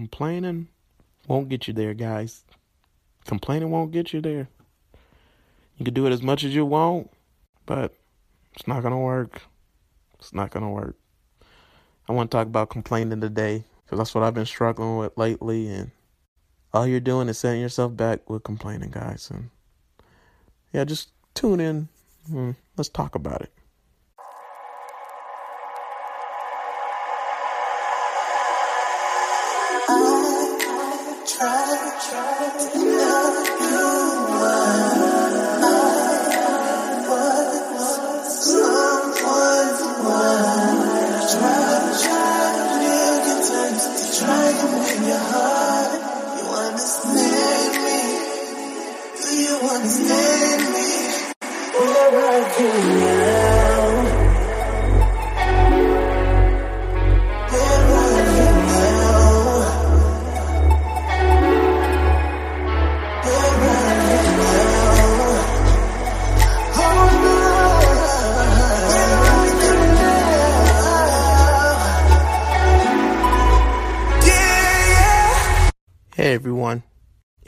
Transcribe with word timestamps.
complaining 0.00 0.66
won't 1.28 1.50
get 1.50 1.68
you 1.68 1.74
there, 1.74 1.92
guys. 1.92 2.42
Complaining 3.26 3.70
won't 3.70 3.92
get 3.92 4.14
you 4.14 4.22
there. 4.22 4.48
You 5.76 5.84
can 5.84 5.92
do 5.92 6.06
it 6.06 6.12
as 6.12 6.22
much 6.22 6.42
as 6.42 6.54
you 6.54 6.64
want, 6.64 7.10
but 7.66 7.94
it's 8.54 8.66
not 8.66 8.80
going 8.80 8.94
to 8.94 8.98
work. 8.98 9.42
It's 10.18 10.32
not 10.32 10.52
going 10.52 10.64
to 10.64 10.70
work. 10.70 10.96
I 12.08 12.12
want 12.12 12.30
to 12.30 12.34
talk 12.34 12.46
about 12.46 12.70
complaining 12.70 13.20
today 13.20 13.64
because 13.84 13.98
that's 13.98 14.14
what 14.14 14.24
I've 14.24 14.32
been 14.32 14.46
struggling 14.46 14.96
with 14.96 15.18
lately. 15.18 15.68
And 15.68 15.90
all 16.72 16.86
you're 16.86 16.98
doing 16.98 17.28
is 17.28 17.38
setting 17.38 17.60
yourself 17.60 17.94
back 17.94 18.30
with 18.30 18.42
complaining, 18.42 18.92
guys. 18.92 19.30
And 19.30 19.50
yeah, 20.72 20.84
just 20.84 21.10
tune 21.34 21.60
in. 21.60 21.88
Mm, 22.30 22.56
let's 22.78 22.88
talk 22.88 23.14
about 23.14 23.42
it. 23.42 23.52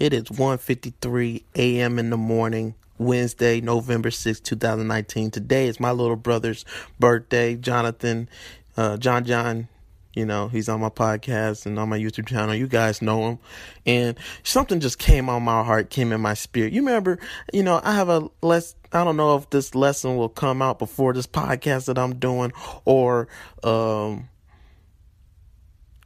It 0.02 0.12
is 0.12 0.24
1:53 0.24 1.44
a.m. 1.54 1.96
in 2.00 2.10
the 2.10 2.16
morning, 2.16 2.74
Wednesday, 2.98 3.60
November 3.60 4.10
6, 4.10 4.40
2019. 4.40 5.30
Today 5.30 5.68
is 5.68 5.78
my 5.78 5.92
little 5.92 6.16
brother's 6.16 6.64
birthday, 6.98 7.54
Jonathan 7.54 8.28
uh, 8.76 8.96
John 8.96 9.24
John, 9.24 9.68
you 10.14 10.26
know, 10.26 10.48
he's 10.48 10.68
on 10.68 10.80
my 10.80 10.88
podcast 10.88 11.66
and 11.66 11.78
on 11.78 11.88
my 11.88 11.98
YouTube 11.98 12.26
channel. 12.26 12.54
You 12.54 12.66
guys 12.66 13.00
know 13.00 13.30
him. 13.30 13.38
And 13.86 14.18
something 14.42 14.80
just 14.80 14.98
came 14.98 15.28
on 15.28 15.42
my 15.42 15.62
heart, 15.62 15.90
came 15.90 16.12
in 16.12 16.20
my 16.20 16.34
spirit. 16.34 16.72
You 16.72 16.80
remember, 16.82 17.18
you 17.52 17.62
know, 17.62 17.80
I 17.82 17.94
have 17.94 18.08
a 18.08 18.28
less 18.42 18.74
I 18.92 19.04
don't 19.04 19.16
know 19.16 19.36
if 19.36 19.48
this 19.50 19.74
lesson 19.74 20.16
will 20.16 20.28
come 20.28 20.60
out 20.60 20.78
before 20.78 21.14
this 21.14 21.26
podcast 21.26 21.86
that 21.86 21.98
I'm 21.98 22.16
doing 22.16 22.52
or 22.84 23.28
um 23.62 24.28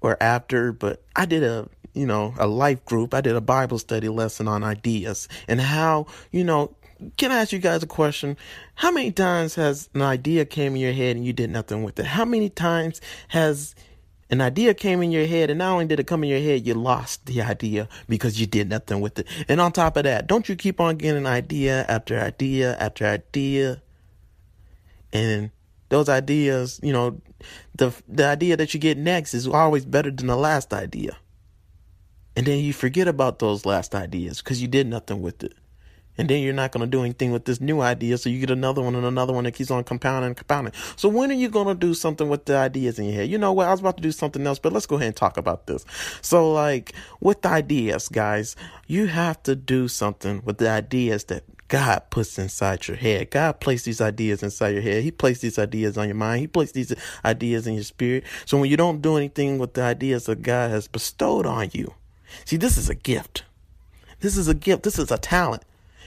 or 0.00 0.16
after, 0.22 0.72
but 0.72 1.02
I 1.14 1.27
did 1.27 1.42
a 1.42 1.69
you 1.97 2.05
know, 2.05 2.34
a 2.39 2.47
life 2.47 2.84
group. 2.84 3.14
I 3.14 3.22
did 3.22 3.36
a 3.36 3.41
Bible 3.41 3.78
study 3.78 4.11
lesson 4.11 4.47
on 4.47 4.62
ideas 4.62 5.28
and 5.48 5.58
how, 5.62 6.06
you 6.30 6.44
know, 6.44 6.77
can 7.16 7.33
I 7.33 7.41
ask 7.41 7.53
you 7.53 7.58
guys 7.58 7.83
a 7.83 7.86
question? 7.86 8.36
How 8.75 8.91
many 8.91 9.12
times 9.12 9.55
has 9.55 9.88
an 9.94 10.03
idea 10.03 10.44
came 10.44 10.75
in 10.75 10.83
your 10.83 10.92
head 10.92 11.16
and 11.16 11.25
you 11.25 11.33
did 11.33 11.50
nothing 11.50 11.83
with 11.83 11.98
it? 11.98 12.05
How 12.05 12.27
many 12.27 12.50
times 12.50 13.00
has 13.28 13.75
an 14.30 14.41
idea 14.41 14.75
came 14.75 15.03
in 15.03 15.11
your 15.11 15.27
head 15.27 15.50
and 15.50 15.58
not 15.58 15.72
only 15.72 15.86
did 15.86 16.00
it 16.00 16.06
come 16.06 16.25
in 16.25 16.31
your 16.31 16.41
head, 16.41 16.66
you 16.66 16.75
lost 16.75 17.27
the 17.27 17.42
idea 17.42 17.88
because 18.08 18.41
you 18.41 18.47
did 18.47 18.69
nothing 18.69 19.00
with 19.00 19.19
it. 19.20 19.27
And 19.48 19.60
on 19.60 19.72
top 19.72 19.97
of 19.97 20.05
that, 20.05 20.27
don't 20.27 20.48
you 20.48 20.56
keep 20.56 20.81
on 20.81 20.97
getting 20.97 21.27
idea 21.27 21.84
after 21.88 22.19
idea 22.19 22.77
after 22.78 23.06
idea? 23.06 23.83
And 25.12 25.50
those 25.88 26.09
ideas, 26.09 26.81
you 26.82 26.92
know, 26.92 27.21
the 27.74 27.92
the 28.08 28.24
idea 28.24 28.56
that 28.56 28.74
you 28.74 28.80
get 28.80 28.98
next 28.98 29.34
is 29.34 29.47
always 29.47 29.84
better 29.84 30.10
than 30.10 30.26
the 30.26 30.36
last 30.36 30.72
idea. 30.72 31.16
And 32.36 32.47
then 32.47 32.58
you 32.58 32.72
forget 32.72 33.08
about 33.08 33.38
those 33.38 33.64
last 33.64 33.94
ideas 33.94 34.42
because 34.42 34.60
you 34.60 34.69
did 34.69 34.86
nothing 34.86 35.22
with 35.22 35.42
it. 35.42 35.54
And 36.19 36.30
then 36.30 36.42
you're 36.42 36.54
not 36.54 36.72
going 36.72 36.80
to 36.80 36.86
do 36.86 37.02
anything 37.02 37.30
with 37.30 37.44
this 37.44 37.60
new 37.60 37.80
idea. 37.80 38.16
So 38.16 38.30
you 38.30 38.41
get 38.41 38.50
another 38.50 38.80
one 38.80 38.94
and 38.94 39.04
another 39.04 39.32
one 39.32 39.44
that 39.44 39.52
keeps 39.52 39.70
on 39.70 39.84
compounding 39.84 40.28
and 40.28 40.36
compounding. 40.36 40.72
So 40.97 41.08
when 41.08 41.30
are 41.30 41.34
you 41.34 41.48
going 41.48 41.66
to 41.66 41.74
do 41.74 41.92
something 41.92 42.28
with 42.28 42.47
the 42.47 42.56
ideas 42.56 42.98
in 42.98 43.06
your 43.06 43.14
head? 43.14 43.30
You 43.30 43.38
know 43.38 43.53
what? 43.53 43.68
I 43.68 43.70
was 43.70 43.80
about 43.80 43.98
to 43.98 44.03
do 44.03 44.12
something 44.12 44.47
else, 44.47 44.58
but 44.58 44.72
let's 44.72 44.86
go 44.86 44.97
ahead 44.97 45.08
and 45.08 45.16
talk 45.16 45.36
about 45.36 45.66
this. 45.66 45.84
So 46.22 46.53
like 46.53 46.94
with 47.20 47.44
ideas, 47.44 48.08
guys, 48.08 48.56
you 48.86 49.06
have 49.06 49.42
to 49.42 49.54
do 49.54 49.88
something 49.88 50.42
with 50.44 50.58
the 50.58 50.70
ideas 50.70 51.24
that 51.24 51.44
God 51.69 52.03
puts 52.10 52.38
inside 52.38 52.87
your 52.88 52.97
head. 52.97 53.31
God 53.31 53.60
placed 53.60 53.84
these 53.84 54.00
ideas 54.00 54.43
inside 54.43 54.71
your 54.71 54.82
head. 54.82 55.03
He 55.03 55.10
placed 55.10 55.43
these 55.43 55.59
ideas 55.59 55.99
on 55.99 56.06
your 56.06 56.16
mind. 56.16 56.41
He 56.41 56.47
placed 56.47 56.75
these 56.75 56.94
ideas 57.25 57.66
in 57.66 57.75
your 57.75 57.82
spirit. 57.82 58.25
So 58.44 58.59
when 58.59 58.71
you 58.71 58.77
don't 58.77 59.03
do 59.03 59.16
anything 59.16 59.59
with 59.59 59.75
the 59.75 59.82
ideas 59.82 60.27
that 60.27 60.43
God 60.43 60.71
has 60.71 60.88
bestowed 60.88 61.47
on 61.47 61.71
you, 61.72 61.94
See, 62.44 62.56
this 62.56 62.77
is 62.77 62.88
a 62.88 62.94
gift. 62.94 63.44
This 64.21 64.37
is 64.37 64.49
a 64.49 64.54
gift. 64.54 64.82
This 64.82 64.99
is 64.99 65.10
a 65.10 65.19
talent. 65.19 65.62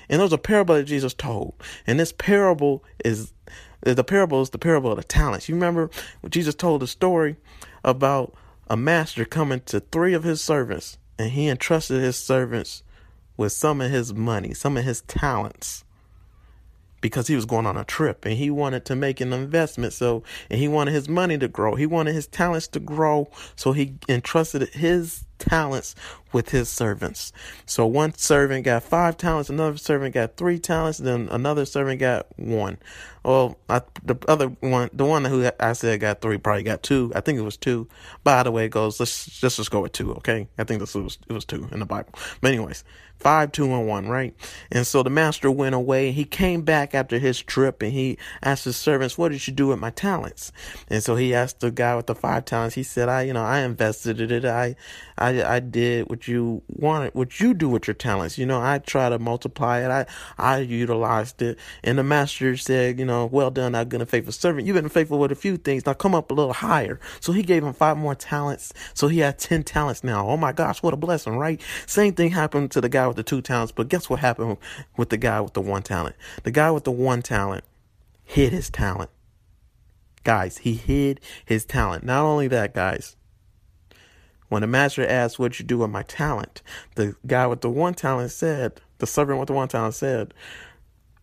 And 0.10 0.20
there's 0.20 0.34
a 0.34 0.38
parable 0.38 0.76
that 0.76 0.86
Jesus 0.86 1.14
told. 1.14 1.54
And 1.86 2.00
this 2.00 2.12
parable 2.12 2.84
is 3.04 3.34
the 3.82 4.04
parable 4.04 4.42
is 4.42 4.50
the 4.50 4.58
parable 4.58 4.92
of 4.92 4.98
the 4.98 5.04
talents. 5.04 5.48
You 5.48 5.56
remember 5.56 5.90
when 6.22 6.32
Jesus 6.32 6.56
told 6.56 6.82
the 6.82 6.88
story 6.88 7.38
about 7.84 8.34
a 8.68 8.76
master 8.76 9.24
coming 9.24 9.62
to 9.68 9.80
three 9.80 10.14
of 10.14 10.24
his 10.24 10.42
servants, 10.42 10.98
and 11.18 11.32
he 11.32 11.48
entrusted 11.48 12.02
his 12.02 12.18
servants 12.18 12.84
with 13.40 13.54
some 13.54 13.80
of 13.80 13.90
his 13.90 14.14
money, 14.14 14.54
some 14.54 14.76
of 14.76 14.84
his 14.84 15.00
talents 15.04 15.86
because 17.02 17.28
he 17.28 17.36
was 17.36 17.46
going 17.46 17.66
on 17.66 17.78
a 17.78 17.86
trip 17.86 18.26
and 18.26 18.36
he 18.36 18.50
wanted 18.50 18.84
to 18.84 18.96
make 18.96 19.22
an 19.22 19.32
investment. 19.32 19.94
So, 19.94 20.24
and 20.50 20.60
he 20.60 20.68
wanted 20.68 20.94
his 20.94 21.08
money 21.08 21.38
to 21.38 21.48
grow. 21.48 21.76
He 21.76 21.86
wanted 21.86 22.14
his 22.14 22.28
talents 22.28 22.68
to 22.70 22.82
grow. 22.82 23.30
So 23.56 23.72
he 23.72 23.96
entrusted 24.10 24.68
his 24.74 25.24
talents 25.38 25.96
with 26.34 26.50
his 26.50 26.68
servants. 26.68 27.32
So 27.66 27.86
one 27.86 28.14
servant 28.16 28.66
got 28.66 28.84
five 28.84 29.16
talents, 29.16 29.50
another 29.50 29.78
servant 29.78 30.14
got 30.14 30.36
three 30.36 30.60
talents, 30.60 30.98
then 30.98 31.30
another 31.32 31.66
servant 31.66 32.02
got 32.02 32.28
one. 32.38 32.78
Well, 33.24 33.58
I, 33.70 33.82
the 34.04 34.18
other 34.28 34.48
one, 34.48 34.90
the 34.92 35.06
one 35.06 35.26
who 35.26 35.50
I 35.60 35.74
said 35.74 36.02
got 36.02 36.22
three, 36.22 36.38
probably 36.38 36.64
got 36.64 36.84
two. 36.84 37.12
I 37.16 37.22
think 37.22 37.40
it 37.40 37.44
was 37.44 37.58
two. 37.58 37.88
By 38.24 38.44
the 38.44 38.52
way, 38.52 38.66
it 38.66 38.70
goes. 38.70 39.00
Let's 39.00 39.42
let's 39.42 39.58
just 39.58 39.72
go 39.72 39.82
with 39.82 39.92
two, 39.92 40.14
okay? 40.16 40.48
I 40.58 40.64
think 40.64 40.80
this 40.80 40.96
was 40.96 41.18
it 41.28 41.34
was 41.34 41.46
two 41.46 41.68
in 41.72 41.80
the 41.80 41.86
Bible. 41.86 42.14
But 42.42 42.52
anyways, 42.52 42.84
five, 43.20 43.52
two, 43.52 43.66
and 43.66 43.88
one, 43.88 44.08
right? 44.08 44.34
And 44.72 44.88
so 44.88 45.04
the 45.04 45.10
master 45.10 45.52
went 45.52 45.76
away. 45.76 46.12
He 46.12 46.26
came 46.26 46.62
back 46.62 46.96
after 46.96 47.20
his 47.20 47.42
trip, 47.42 47.82
and 47.82 47.92
he 47.92 48.18
asked 48.42 48.66
his 48.66 48.78
servants, 48.78 49.18
"What 49.18 49.32
did 49.32 49.46
you 49.48 49.54
do 49.54 49.68
with 49.68 49.80
my 49.80 49.90
talents?" 49.90 50.52
And 50.90 51.04
so 51.04 51.16
he 51.16 51.34
asked 51.34 51.60
the 51.60 51.72
guy 51.72 51.96
with 51.96 52.08
the 52.08 52.16
five 52.16 52.46
talents. 52.46 52.76
He 52.76 52.84
said, 52.84 53.10
"I, 53.10 53.24
you 53.24 53.34
know, 53.34 53.44
I 53.44 53.60
invested 53.60 54.20
it. 54.20 54.46
I, 54.46 54.76
I, 55.18 55.44
I 55.44 55.60
did 55.60 56.10
what 56.10 56.28
you 56.28 56.62
wanted, 56.68 57.14
what 57.14 57.40
you 57.40 57.54
do 57.54 57.70
with 57.70 57.88
your 57.88 57.94
talents. 57.94 58.38
You 58.38 58.46
know, 58.46 58.62
I 58.62 58.80
try 58.80 59.10
to 59.10 59.20
multiply 59.20 59.80
it. 59.80 59.90
I, 59.90 60.06
I 60.38 60.60
utilized 60.60 61.42
it." 61.42 61.58
And 61.84 61.98
the 61.98 62.04
master 62.04 62.56
said, 62.58 63.00
"You 63.00 63.06
know, 63.06 63.26
well 63.26 63.52
done, 63.52 63.74
thou 63.74 63.84
good 63.84 64.02
and 64.02 64.10
faithful 64.10 64.34
servant. 64.34 64.66
You've 64.66 64.76
been 64.76 64.90
faithful 64.90 65.20
with 65.20 65.32
a 65.32 65.36
few 65.36 65.58
things. 65.58 65.86
Now 65.86 65.94
come 65.94 66.16
up 66.16 66.32
a 66.32 66.34
little 66.34 66.54
higher." 66.54 67.00
So 67.20 67.34
he 67.34 67.44
gave 67.44 67.64
him 67.64 67.74
five 67.74 67.98
more 67.98 68.16
talents. 68.16 68.74
So 68.94 69.08
he 69.08 69.20
had 69.20 69.40
ten 69.40 69.64
talents 69.64 70.04
now. 70.04 70.28
Oh 70.28 70.38
my 70.38 70.54
gosh, 70.54 70.82
what 70.82 70.94
a 70.94 70.98
blessing, 70.98 71.38
right? 71.38 71.62
Same 71.86 72.14
thing 72.14 72.32
happened 72.32 72.72
to 72.72 72.82
the 72.82 72.90
guy 72.90 73.09
with 73.10 73.18
the 73.18 73.24
two 73.24 73.42
talents, 73.42 73.72
but 73.72 73.90
guess 73.90 74.10
what 74.10 74.20
happened 74.20 74.58
with 74.98 75.10
the 75.10 75.18
guy 75.18 75.42
with 75.42 75.54
the 75.54 75.62
one 75.62 75.84
talent? 75.84 76.16
The 76.44 76.52
guy 76.52 76.72
with 76.72 76.86
the 76.86 76.92
one 76.92 77.22
talent 77.22 77.66
hid 78.24 78.54
his 78.54 78.70
talent. 78.70 79.10
Guys, 80.24 80.60
he 80.60 80.76
hid 80.76 81.20
his 81.46 81.66
talent. 81.66 82.04
Not 82.04 82.24
only 82.24 82.48
that, 82.48 82.74
guys, 82.74 83.16
when 84.50 84.62
the 84.62 84.68
master 84.68 85.06
asked, 85.06 85.40
What'd 85.40 85.60
you 85.60 85.66
do 85.66 85.80
with 85.80 85.90
my 85.90 86.04
talent? 86.04 86.62
The 86.96 87.16
guy 87.26 87.48
with 87.48 87.62
the 87.62 87.70
one 87.70 87.94
talent 87.94 88.32
said, 88.32 88.82
The 88.98 89.08
servant 89.08 89.40
with 89.40 89.48
the 89.48 89.54
one 89.54 89.68
talent 89.68 89.94
said, 89.94 90.34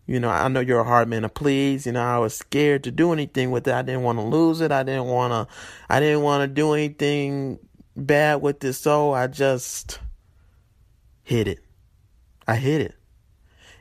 You 0.05 0.19
know, 0.19 0.29
I 0.29 0.47
know 0.47 0.61
you're 0.61 0.79
a 0.79 0.85
hard 0.85 1.07
man 1.07 1.21
to 1.21 1.29
please. 1.29 1.85
You 1.85 1.91
know, 1.91 2.03
I 2.03 2.17
was 2.17 2.33
scared 2.33 2.83
to 2.85 2.91
do 2.91 3.13
anything 3.13 3.51
with 3.51 3.67
it. 3.67 3.73
I 3.73 3.81
didn't 3.81 4.03
want 4.03 4.17
to 4.17 4.23
lose 4.23 4.61
it. 4.61 4.71
I 4.71 4.83
didn't 4.83 5.05
want 5.05 5.31
to, 5.31 5.53
I 5.89 5.99
didn't 5.99 6.23
want 6.23 6.41
to 6.41 6.47
do 6.47 6.73
anything 6.73 7.59
bad 7.95 8.41
with 8.41 8.63
it. 8.63 8.73
So 8.73 9.13
I 9.13 9.27
just 9.27 9.99
hid 11.23 11.47
it. 11.47 11.59
I 12.47 12.55
hid 12.55 12.81
it. 12.81 12.95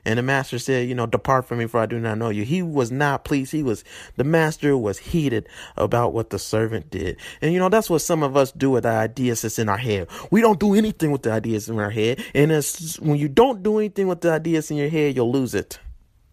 And 0.06 0.20
the 0.20 0.22
master 0.22 0.60
said, 0.60 0.88
you 0.88 0.94
know, 0.94 1.06
depart 1.06 1.46
from 1.46 1.58
me 1.58 1.66
for 1.66 1.80
I 1.80 1.86
do 1.86 1.98
not 1.98 2.16
know 2.16 2.28
you. 2.28 2.44
He 2.44 2.62
was 2.62 2.92
not 2.92 3.24
pleased. 3.24 3.50
He 3.50 3.64
was, 3.64 3.82
the 4.14 4.22
master 4.22 4.76
was 4.76 4.98
heated 4.98 5.48
about 5.76 6.12
what 6.12 6.30
the 6.30 6.38
servant 6.38 6.90
did. 6.90 7.16
And 7.42 7.52
you 7.52 7.58
know, 7.58 7.68
that's 7.68 7.90
what 7.90 8.02
some 8.02 8.22
of 8.22 8.36
us 8.36 8.52
do 8.52 8.70
with 8.70 8.84
the 8.84 8.90
ideas 8.90 9.42
that's 9.42 9.58
in 9.58 9.68
our 9.68 9.76
head. 9.76 10.06
We 10.30 10.40
don't 10.40 10.60
do 10.60 10.74
anything 10.74 11.10
with 11.10 11.22
the 11.22 11.32
ideas 11.32 11.68
in 11.68 11.80
our 11.80 11.90
head. 11.90 12.22
And 12.34 12.52
it's, 12.52 13.00
when 13.00 13.18
you 13.18 13.28
don't 13.28 13.64
do 13.64 13.78
anything 13.78 14.06
with 14.06 14.20
the 14.20 14.30
ideas 14.30 14.70
in 14.70 14.76
your 14.76 14.88
head, 14.88 15.16
you'll 15.16 15.32
lose 15.32 15.54
it. 15.54 15.80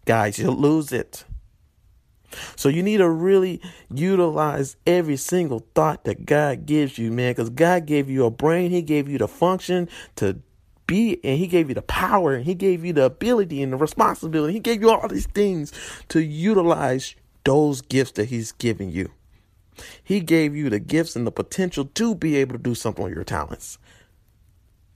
Guys, 0.04 0.38
you'll 0.38 0.54
lose 0.54 0.92
it. 0.92 1.24
So 2.54 2.68
you 2.68 2.82
need 2.82 2.98
to 2.98 3.08
really 3.08 3.60
utilize 3.92 4.76
every 4.86 5.16
single 5.16 5.66
thought 5.74 6.04
that 6.04 6.26
God 6.26 6.66
gives 6.66 6.96
you, 6.96 7.10
man, 7.10 7.32
because 7.32 7.50
God 7.50 7.86
gave 7.86 8.08
you 8.08 8.24
a 8.24 8.30
brain. 8.30 8.70
He 8.70 8.82
gave 8.82 9.08
you 9.08 9.18
the 9.18 9.28
function 9.28 9.88
to 10.16 10.40
be, 10.86 11.20
and 11.24 11.38
He 11.38 11.46
gave 11.46 11.68
you 11.68 11.74
the 11.74 11.82
power, 11.82 12.34
and 12.34 12.44
He 12.44 12.54
gave 12.54 12.84
you 12.84 12.92
the 12.92 13.04
ability 13.04 13.62
and 13.62 13.72
the 13.72 13.76
responsibility. 13.76 14.52
He 14.52 14.60
gave 14.60 14.80
you 14.82 14.90
all 14.90 15.08
these 15.08 15.26
things 15.26 15.72
to 16.08 16.20
utilize 16.20 17.14
those 17.44 17.82
gifts 17.82 18.12
that 18.12 18.26
He's 18.26 18.52
given 18.52 18.90
you. 18.90 19.10
He 20.02 20.20
gave 20.20 20.54
you 20.54 20.70
the 20.70 20.78
gifts 20.78 21.16
and 21.16 21.26
the 21.26 21.32
potential 21.32 21.84
to 21.84 22.14
be 22.14 22.36
able 22.36 22.52
to 22.52 22.62
do 22.62 22.74
something 22.74 23.04
with 23.04 23.14
your 23.14 23.24
talents. 23.24 23.78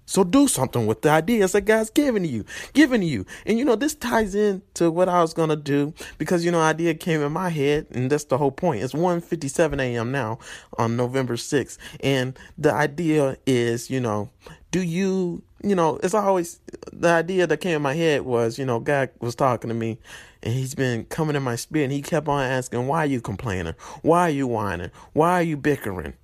So 0.09 0.25
do 0.25 0.49
something 0.49 0.87
with 0.87 1.03
the 1.03 1.11
ideas 1.11 1.53
that 1.53 1.67
God's 1.67 1.91
giving 1.91 2.25
you, 2.25 2.47
giving 2.73 3.03
you. 3.03 3.27
And 3.45 3.59
you 3.59 3.65
know, 3.65 3.77
this 3.77 3.95
ties 3.95 4.35
in 4.35 4.63
to 4.73 4.91
what 4.91 5.07
I 5.07 5.21
was 5.21 5.35
gonna 5.35 5.55
do 5.55 5.93
because 6.17 6.47
you 6.47 6.51
know, 6.51 6.63
idea 6.63 6.95
came 6.95 7.21
in 7.21 7.31
my 7.31 7.51
head, 7.51 7.89
and 7.91 8.11
that's 8.11 8.25
the 8.25 8.39
whole 8.39 8.51
point. 8.51 8.83
It's 8.83 8.95
1:57 8.95 9.79
a.m. 9.79 10.11
now 10.11 10.39
on 10.79 10.97
November 10.97 11.37
6th, 11.37 11.77
and 12.01 12.39
the 12.57 12.73
idea 12.73 13.37
is, 13.47 13.91
you 13.91 14.01
know, 14.01 14.31
do 14.71 14.81
you, 14.81 15.43
you 15.63 15.75
know, 15.75 16.01
it's 16.03 16.15
always 16.15 16.59
the 16.91 17.11
idea 17.11 17.47
that 17.47 17.59
came 17.59 17.77
in 17.77 17.83
my 17.83 17.95
head 17.95 18.23
was, 18.23 18.59
you 18.59 18.65
know, 18.65 18.81
God 18.81 19.11
was 19.21 19.35
talking 19.35 19.69
to 19.69 19.75
me, 19.75 19.99
and 20.43 20.55
He's 20.55 20.75
been 20.75 21.05
coming 21.05 21.37
in 21.37 21.43
my 21.43 21.57
spirit, 21.57 21.85
and 21.85 21.93
He 21.93 22.01
kept 22.01 22.29
on 22.29 22.43
asking, 22.43 22.87
"Why 22.87 23.03
are 23.03 23.07
you 23.07 23.21
complaining? 23.21 23.75
Why 24.01 24.23
are 24.23 24.31
you 24.31 24.47
whining? 24.47 24.91
Why 25.13 25.35
are 25.35 25.43
you 25.43 25.59
bickering?" 25.59 26.15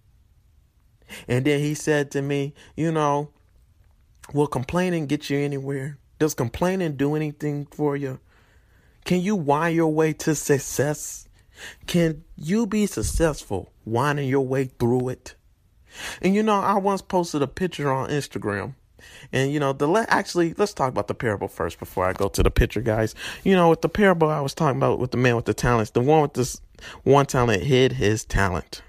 And 1.28 1.44
then 1.44 1.60
He 1.60 1.74
said 1.74 2.10
to 2.12 2.22
me, 2.22 2.54
you 2.76 2.90
know 2.90 3.28
Will 4.32 4.46
complaining 4.46 5.06
get 5.06 5.30
you 5.30 5.38
anywhere? 5.38 5.98
Does 6.18 6.34
complaining 6.34 6.96
do 6.96 7.14
anything 7.14 7.66
for 7.66 7.96
you? 7.96 8.20
Can 9.04 9.20
you 9.20 9.36
whine 9.36 9.74
your 9.74 9.92
way 9.92 10.12
to 10.14 10.34
success? 10.34 11.28
Can 11.86 12.24
you 12.36 12.66
be 12.66 12.86
successful 12.86 13.72
whining 13.84 14.28
your 14.28 14.46
way 14.46 14.64
through 14.64 15.10
it? 15.10 15.34
And 16.22 16.34
you 16.34 16.42
know, 16.42 16.60
I 16.60 16.78
once 16.78 17.02
posted 17.02 17.42
a 17.42 17.46
picture 17.46 17.92
on 17.92 18.10
Instagram. 18.10 18.74
And 19.32 19.52
you 19.52 19.60
know, 19.60 19.72
the 19.72 19.86
le- 19.86 20.06
actually, 20.08 20.54
let's 20.54 20.72
talk 20.72 20.88
about 20.88 21.08
the 21.08 21.14
parable 21.14 21.48
first 21.48 21.78
before 21.78 22.06
I 22.06 22.12
go 22.12 22.28
to 22.28 22.42
the 22.42 22.50
picture, 22.50 22.80
guys. 22.80 23.14
You 23.42 23.54
know, 23.54 23.70
with 23.70 23.82
the 23.82 23.88
parable 23.88 24.30
I 24.30 24.40
was 24.40 24.54
talking 24.54 24.78
about 24.78 24.98
with 24.98 25.10
the 25.10 25.18
man 25.18 25.36
with 25.36 25.44
the 25.44 25.54
talents, 25.54 25.90
the 25.90 26.00
one 26.00 26.22
with 26.22 26.34
this 26.34 26.60
one 27.02 27.26
talent 27.26 27.62
hid 27.62 27.92
his 27.92 28.24
talent. 28.24 28.82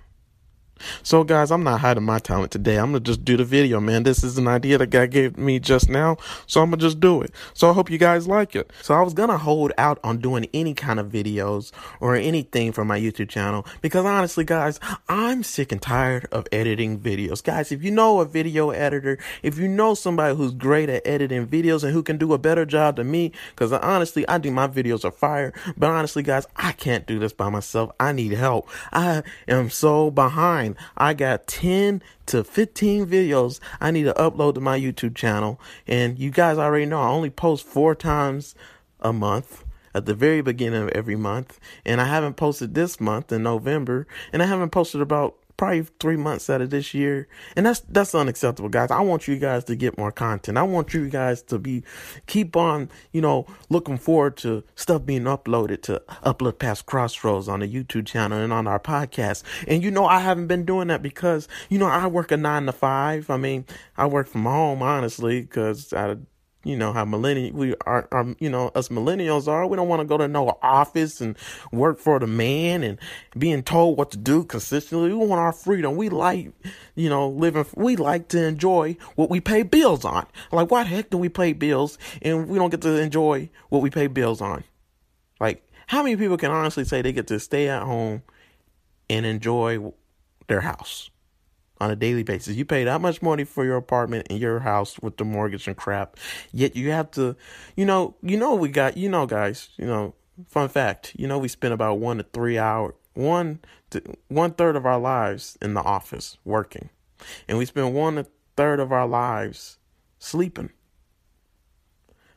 So, 1.03 1.23
guys, 1.23 1.51
I'm 1.51 1.63
not 1.63 1.81
hiding 1.81 2.03
my 2.03 2.19
talent 2.19 2.51
today. 2.51 2.77
I'm 2.77 2.87
gonna 2.87 2.99
just 2.99 3.25
do 3.25 3.37
the 3.37 3.45
video, 3.45 3.79
man. 3.79 4.03
This 4.03 4.23
is 4.23 4.37
an 4.37 4.47
idea 4.47 4.77
that 4.77 4.87
God 4.87 5.11
gave 5.11 5.37
me 5.37 5.59
just 5.59 5.89
now, 5.89 6.17
so 6.47 6.61
I'm 6.61 6.69
gonna 6.69 6.81
just 6.81 6.99
do 6.99 7.21
it. 7.21 7.31
So, 7.53 7.69
I 7.69 7.73
hope 7.73 7.89
you 7.89 7.97
guys 7.97 8.27
like 8.27 8.55
it. 8.55 8.71
So, 8.81 8.93
I 8.93 9.01
was 9.01 9.13
gonna 9.13 9.37
hold 9.37 9.71
out 9.77 9.99
on 10.03 10.17
doing 10.17 10.47
any 10.53 10.73
kind 10.73 10.99
of 10.99 11.07
videos 11.07 11.71
or 11.99 12.15
anything 12.15 12.71
for 12.71 12.85
my 12.85 12.99
YouTube 12.99 13.29
channel 13.29 13.65
because 13.81 14.05
honestly, 14.05 14.43
guys, 14.43 14.79
I'm 15.09 15.43
sick 15.43 15.71
and 15.71 15.81
tired 15.81 16.27
of 16.31 16.47
editing 16.51 16.99
videos. 16.99 17.43
Guys, 17.43 17.71
if 17.71 17.83
you 17.83 17.91
know 17.91 18.19
a 18.19 18.25
video 18.25 18.71
editor, 18.71 19.17
if 19.43 19.57
you 19.57 19.67
know 19.67 19.93
somebody 19.93 20.35
who's 20.35 20.53
great 20.53 20.89
at 20.89 21.05
editing 21.05 21.47
videos 21.47 21.83
and 21.83 21.93
who 21.93 22.03
can 22.03 22.17
do 22.17 22.33
a 22.33 22.37
better 22.37 22.65
job 22.65 22.97
than 22.97 23.09
me, 23.11 23.31
because 23.51 23.71
honestly, 23.71 24.27
I 24.27 24.37
do 24.37 24.51
my 24.51 24.67
videos 24.67 25.05
are 25.05 25.11
fire, 25.11 25.53
but 25.77 25.89
honestly, 25.89 26.23
guys, 26.23 26.47
I 26.55 26.71
can't 26.71 27.05
do 27.05 27.19
this 27.19 27.33
by 27.33 27.49
myself. 27.49 27.91
I 27.99 28.11
need 28.11 28.31
help. 28.33 28.69
I 28.91 29.23
am 29.47 29.69
so 29.69 30.11
behind. 30.11 30.74
I 30.97 31.13
got 31.13 31.47
10 31.47 32.01
to 32.27 32.43
15 32.43 33.05
videos 33.05 33.59
I 33.79 33.91
need 33.91 34.03
to 34.03 34.13
upload 34.13 34.55
to 34.55 34.61
my 34.61 34.79
YouTube 34.79 35.15
channel. 35.15 35.59
And 35.87 36.17
you 36.19 36.31
guys 36.31 36.57
already 36.57 36.85
know 36.85 37.01
I 37.01 37.09
only 37.09 37.29
post 37.29 37.65
four 37.65 37.95
times 37.95 38.55
a 38.99 39.13
month 39.13 39.63
at 39.93 40.05
the 40.05 40.13
very 40.13 40.41
beginning 40.41 40.83
of 40.83 40.89
every 40.89 41.15
month. 41.15 41.59
And 41.85 42.01
I 42.01 42.05
haven't 42.05 42.35
posted 42.35 42.73
this 42.73 42.99
month 42.99 43.31
in 43.31 43.43
November. 43.43 44.07
And 44.33 44.43
I 44.43 44.45
haven't 44.45 44.71
posted 44.71 45.01
about 45.01 45.37
probably 45.57 45.83
three 45.99 46.17
months 46.17 46.49
out 46.49 46.61
of 46.61 46.69
this 46.69 46.93
year. 46.93 47.27
And 47.55 47.65
that's 47.65 47.81
that's 47.81 48.15
unacceptable, 48.15 48.69
guys. 48.69 48.91
I 48.91 49.01
want 49.01 49.27
you 49.27 49.37
guys 49.37 49.63
to 49.65 49.75
get 49.75 49.97
more 49.97 50.11
content. 50.11 50.57
I 50.57 50.63
want 50.63 50.93
you 50.93 51.09
guys 51.09 51.41
to 51.43 51.57
be 51.59 51.83
keep 52.27 52.55
on, 52.55 52.89
you 53.11 53.21
know, 53.21 53.45
looking 53.69 53.97
forward 53.97 54.37
to 54.37 54.63
stuff 54.75 55.05
being 55.05 55.23
uploaded 55.23 55.81
to 55.83 56.01
upload 56.23 56.59
past 56.59 56.85
crossroads 56.85 57.47
on 57.47 57.59
the 57.59 57.67
YouTube 57.67 58.05
channel 58.05 58.39
and 58.39 58.53
on 58.53 58.67
our 58.67 58.79
podcast. 58.79 59.43
And 59.67 59.83
you 59.83 59.91
know, 59.91 60.05
I 60.05 60.19
haven't 60.19 60.47
been 60.47 60.65
doing 60.65 60.87
that 60.89 61.01
because, 61.01 61.47
you 61.69 61.77
know, 61.77 61.87
I 61.87 62.07
work 62.07 62.31
a 62.31 62.37
nine 62.37 62.65
to 62.65 62.71
five. 62.71 63.29
I 63.29 63.37
mean, 63.37 63.65
I 63.97 64.05
work 64.07 64.27
from 64.27 64.43
home 64.43 64.81
honestly, 64.81 65.41
because 65.41 65.93
I 65.93 66.17
you 66.65 66.75
know 66.75 66.91
how 66.91 67.05
millennial 67.05 67.55
we 67.55 67.75
are, 67.85 68.07
are 68.11 68.35
you 68.39 68.49
know 68.49 68.69
us 68.69 68.89
millennials 68.89 69.47
are. 69.47 69.67
We 69.67 69.77
don't 69.77 69.87
want 69.87 70.01
to 70.01 70.07
go 70.07 70.17
to 70.17 70.27
no 70.27 70.57
office 70.63 71.21
and 71.21 71.37
work 71.71 71.99
for 71.99 72.19
the 72.19 72.27
man 72.27 72.83
and 72.83 72.97
being 73.37 73.61
told 73.61 73.97
what 73.97 74.09
to 74.11 74.17
do 74.17 74.43
consistently. 74.43 75.09
We 75.09 75.15
want 75.15 75.39
our 75.39 75.53
freedom. 75.53 75.95
We 75.95 76.09
like 76.09 76.51
you 76.95 77.07
know 77.07 77.29
living 77.29 77.65
we 77.75 77.95
like 77.95 78.27
to 78.29 78.43
enjoy 78.43 78.97
what 79.15 79.29
we 79.29 79.39
pay 79.39 79.61
bills 79.61 80.03
on. 80.03 80.25
Like 80.51 80.71
why 80.71 80.83
the 80.83 80.89
heck 80.89 81.11
do 81.11 81.17
we 81.17 81.29
pay 81.29 81.53
bills 81.53 81.99
and 82.23 82.49
we 82.49 82.57
don't 82.57 82.71
get 82.71 82.81
to 82.81 82.99
enjoy 82.99 83.49
what 83.69 83.83
we 83.83 83.91
pay 83.91 84.07
bills 84.07 84.41
on? 84.41 84.63
Like 85.39 85.63
how 85.87 86.01
many 86.01 86.15
people 86.15 86.37
can 86.37 86.49
honestly 86.49 86.83
say 86.83 87.03
they 87.03 87.13
get 87.13 87.27
to 87.27 87.39
stay 87.39 87.69
at 87.69 87.83
home 87.83 88.23
and 89.07 89.23
enjoy 89.25 89.93
their 90.47 90.61
house 90.61 91.11
on 91.79 91.91
a 91.91 91.95
daily 91.95 92.23
basis. 92.23 92.55
You 92.55 92.65
pay 92.65 92.83
that 92.85 93.01
much 93.01 93.21
money 93.21 93.43
for 93.43 93.65
your 93.65 93.77
apartment 93.77 94.27
and 94.29 94.39
your 94.39 94.59
house 94.59 94.99
with 94.99 95.17
the 95.17 95.25
mortgage 95.25 95.67
and 95.67 95.75
crap. 95.75 96.17
Yet 96.51 96.75
you 96.75 96.91
have 96.91 97.11
to, 97.11 97.35
you 97.75 97.85
know, 97.85 98.15
you 98.21 98.37
know, 98.37 98.55
we 98.55 98.69
got, 98.69 98.97
you 98.97 99.09
know, 99.09 99.25
guys, 99.25 99.69
you 99.77 99.85
know, 99.85 100.13
fun 100.47 100.69
fact, 100.69 101.13
you 101.17 101.27
know, 101.27 101.37
we 101.37 101.47
spend 101.47 101.73
about 101.73 101.99
one 101.99 102.17
to 102.17 102.23
three 102.23 102.57
hour, 102.57 102.95
one 103.13 103.59
to 103.89 104.01
one 104.27 104.51
third 104.51 104.75
of 104.75 104.85
our 104.85 104.99
lives 104.99 105.57
in 105.61 105.73
the 105.73 105.81
office 105.81 106.37
working, 106.43 106.89
and 107.47 107.57
we 107.57 107.65
spend 107.65 107.93
one 107.93 108.25
third 108.55 108.79
of 108.79 108.91
our 108.91 109.07
lives 109.07 109.77
sleeping. 110.19 110.71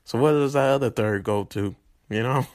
So 0.04 0.18
what 0.18 0.32
does 0.32 0.54
that 0.54 0.70
other 0.70 0.90
third 0.90 1.24
go 1.24 1.44
to? 1.44 1.74
You 2.08 2.22
know, 2.22 2.46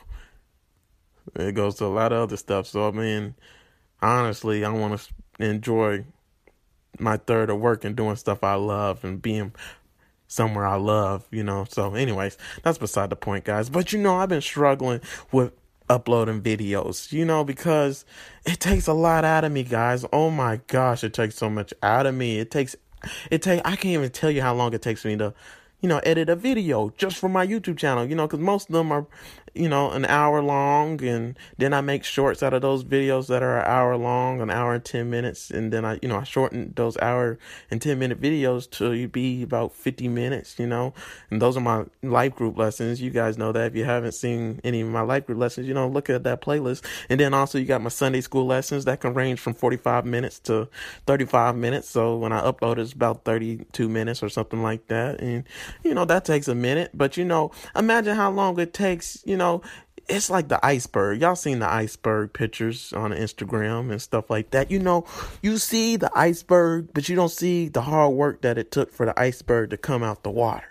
it 1.36 1.54
goes 1.54 1.76
to 1.76 1.86
a 1.86 1.88
lot 1.88 2.12
of 2.12 2.24
other 2.24 2.38
stuff. 2.38 2.68
So 2.68 2.88
I 2.88 2.92
mean, 2.92 3.36
honestly, 4.02 4.66
I 4.66 4.70
want 4.70 5.00
to 5.00 5.46
enjoy 5.46 6.06
my 7.00 7.18
third 7.18 7.50
of 7.50 7.60
work 7.60 7.84
and 7.84 7.96
doing 7.96 8.16
stuff 8.16 8.44
I 8.44 8.56
love 8.56 9.04
and 9.04 9.22
being 9.22 9.54
somewhere 10.28 10.66
I 10.66 10.76
love, 10.76 11.28
you 11.32 11.44
know. 11.44 11.66
So, 11.70 11.94
anyways, 11.96 12.38
that's 12.64 12.78
beside 12.78 13.10
the 13.10 13.16
point, 13.16 13.46
guys. 13.46 13.70
But 13.70 13.94
you 13.94 14.00
know, 14.00 14.16
I've 14.16 14.30
been 14.30 14.42
struggling 14.42 15.02
with 15.32 15.54
uploading 15.90 16.42
videos, 16.42 17.12
you 17.12 17.26
know, 17.26 17.44
because 17.44 18.06
it 18.46 18.60
takes 18.60 18.88
a 18.88 18.94
lot 18.94 19.26
out 19.26 19.44
of 19.44 19.52
me, 19.52 19.64
guys. 19.64 20.06
Oh 20.12 20.30
my 20.30 20.62
gosh, 20.68 21.04
it 21.04 21.14
takes 21.14 21.36
so 21.36 21.50
much 21.50 21.74
out 21.84 22.06
of 22.06 22.16
me. 22.16 22.40
It 22.40 22.52
takes, 22.52 22.76
it 23.30 23.42
take. 23.42 23.62
I 23.66 23.76
can't 23.76 23.86
even 23.94 24.10
tell 24.10 24.32
you 24.32 24.42
how 24.42 24.54
long 24.54 24.74
it 24.74 24.82
takes 24.82 25.06
me 25.06 25.18
to, 25.18 25.34
you 25.82 25.90
know, 25.90 26.00
edit 26.00 26.30
a 26.30 26.36
video 26.36 26.90
just 26.98 27.18
for 27.18 27.30
my 27.30 27.46
YouTube 27.46 27.78
channel, 27.78 28.06
you 28.06 28.16
know, 28.16 28.26
because 28.26 28.40
most 28.40 28.70
of 28.70 28.74
them 28.74 28.92
are 28.92 29.06
you 29.56 29.70
know, 29.70 29.92
an 29.92 30.06
hour 30.06 30.42
long, 30.42 31.04
and 31.04 31.38
then 31.60 31.74
I 31.74 31.82
make 31.82 32.04
shorts 32.04 32.42
out 32.42 32.54
of 32.54 32.64
those 32.64 32.84
videos 32.84 33.28
that 33.28 33.44
are 33.44 33.60
an 33.60 33.66
hour 33.68 33.96
long, 33.96 34.42
an 34.42 34.50
hour 34.50 34.74
and 34.74 34.84
ten 34.84 35.12
minutes, 35.12 35.52
and 35.52 35.72
then 35.72 35.86
I, 35.86 36.00
you 36.02 36.08
know, 36.08 36.18
I 36.18 36.24
shorten 36.24 36.74
those 36.76 36.98
hour 36.98 37.38
and 37.70 37.80
ten 37.80 38.00
minute 38.00 38.20
videos 38.20 38.68
to 38.72 39.08
be 39.10 39.44
about 39.44 39.72
fifty 39.76 40.08
minutes, 40.08 40.58
you 40.58 40.66
know, 40.66 40.96
and 41.30 41.40
those 41.40 41.56
are 41.56 41.62
my 41.62 41.86
life 42.02 42.36
group 42.36 42.58
lessons. 42.58 43.00
You 43.00 43.12
guys 43.12 43.38
know 43.38 43.52
that 43.52 43.68
if 43.68 43.76
you 43.76 43.86
haven't 43.86 44.14
seen 44.14 44.60
any 44.64 44.82
of 44.82 44.88
my 44.88 45.02
life 45.02 45.28
group 45.28 45.38
lessons, 45.38 45.68
you 45.68 45.76
know, 45.76 45.88
look 45.88 46.10
at 46.10 46.24
that 46.24 46.42
playlist, 46.42 46.84
and 47.08 47.20
then 47.20 47.36
also 47.36 47.60
you 47.60 47.66
got 47.66 47.82
my 47.82 47.90
Sunday 47.90 48.22
school 48.22 48.48
lessons 48.48 48.86
that 48.86 49.02
can 49.02 49.14
range 49.14 49.40
from 49.40 49.54
forty 49.54 49.78
five 49.78 50.04
minutes 50.04 50.40
to 50.40 50.68
thirty 51.06 51.26
five 51.26 51.56
minutes. 51.56 51.88
So 51.90 52.18
when 52.18 52.34
I 52.34 52.42
upload, 52.42 52.80
it's 52.80 52.94
about 52.94 53.24
thirty 53.24 53.66
two 53.72 53.88
minutes 53.88 54.24
or 54.24 54.30
something 54.30 54.64
like 54.64 54.88
that, 54.88 55.22
and 55.22 55.44
you 55.84 55.94
know 55.94 56.06
that 56.06 56.26
takes 56.26 56.48
a 56.48 56.56
minute, 56.56 56.90
but 56.96 57.18
you 57.18 57.26
know, 57.26 57.52
imagine 57.76 58.16
how 58.16 58.32
long 58.32 58.60
it 58.60 58.74
takes, 58.74 59.22
you 59.26 59.38
know 59.38 59.43
know, 59.44 59.62
it's 60.08 60.30
like 60.30 60.48
the 60.48 60.64
iceberg. 60.66 61.22
Y'all 61.22 61.36
seen 61.36 61.60
the 61.60 61.72
iceberg 61.72 62.34
pictures 62.34 62.92
on 62.94 63.12
Instagram 63.12 63.92
and 63.92 64.02
stuff 64.02 64.30
like 64.30 64.52
that. 64.52 64.70
You 64.70 64.80
know, 64.80 65.06
you 65.42 65.58
see 65.58 65.96
the 65.96 66.12
iceberg, 66.14 66.90
but 66.94 67.08
you 67.08 67.16
don't 67.16 67.32
see 67.32 67.70
the 67.70 67.82
hard 67.82 68.14
work 68.14 68.42
that 68.42 68.58
it 68.58 68.72
took 68.72 68.92
for 68.92 69.06
the 69.06 69.18
iceberg 69.20 69.70
to 69.70 69.78
come 69.78 70.04
out 70.04 70.24
the 70.24 70.32
water. 70.32 70.68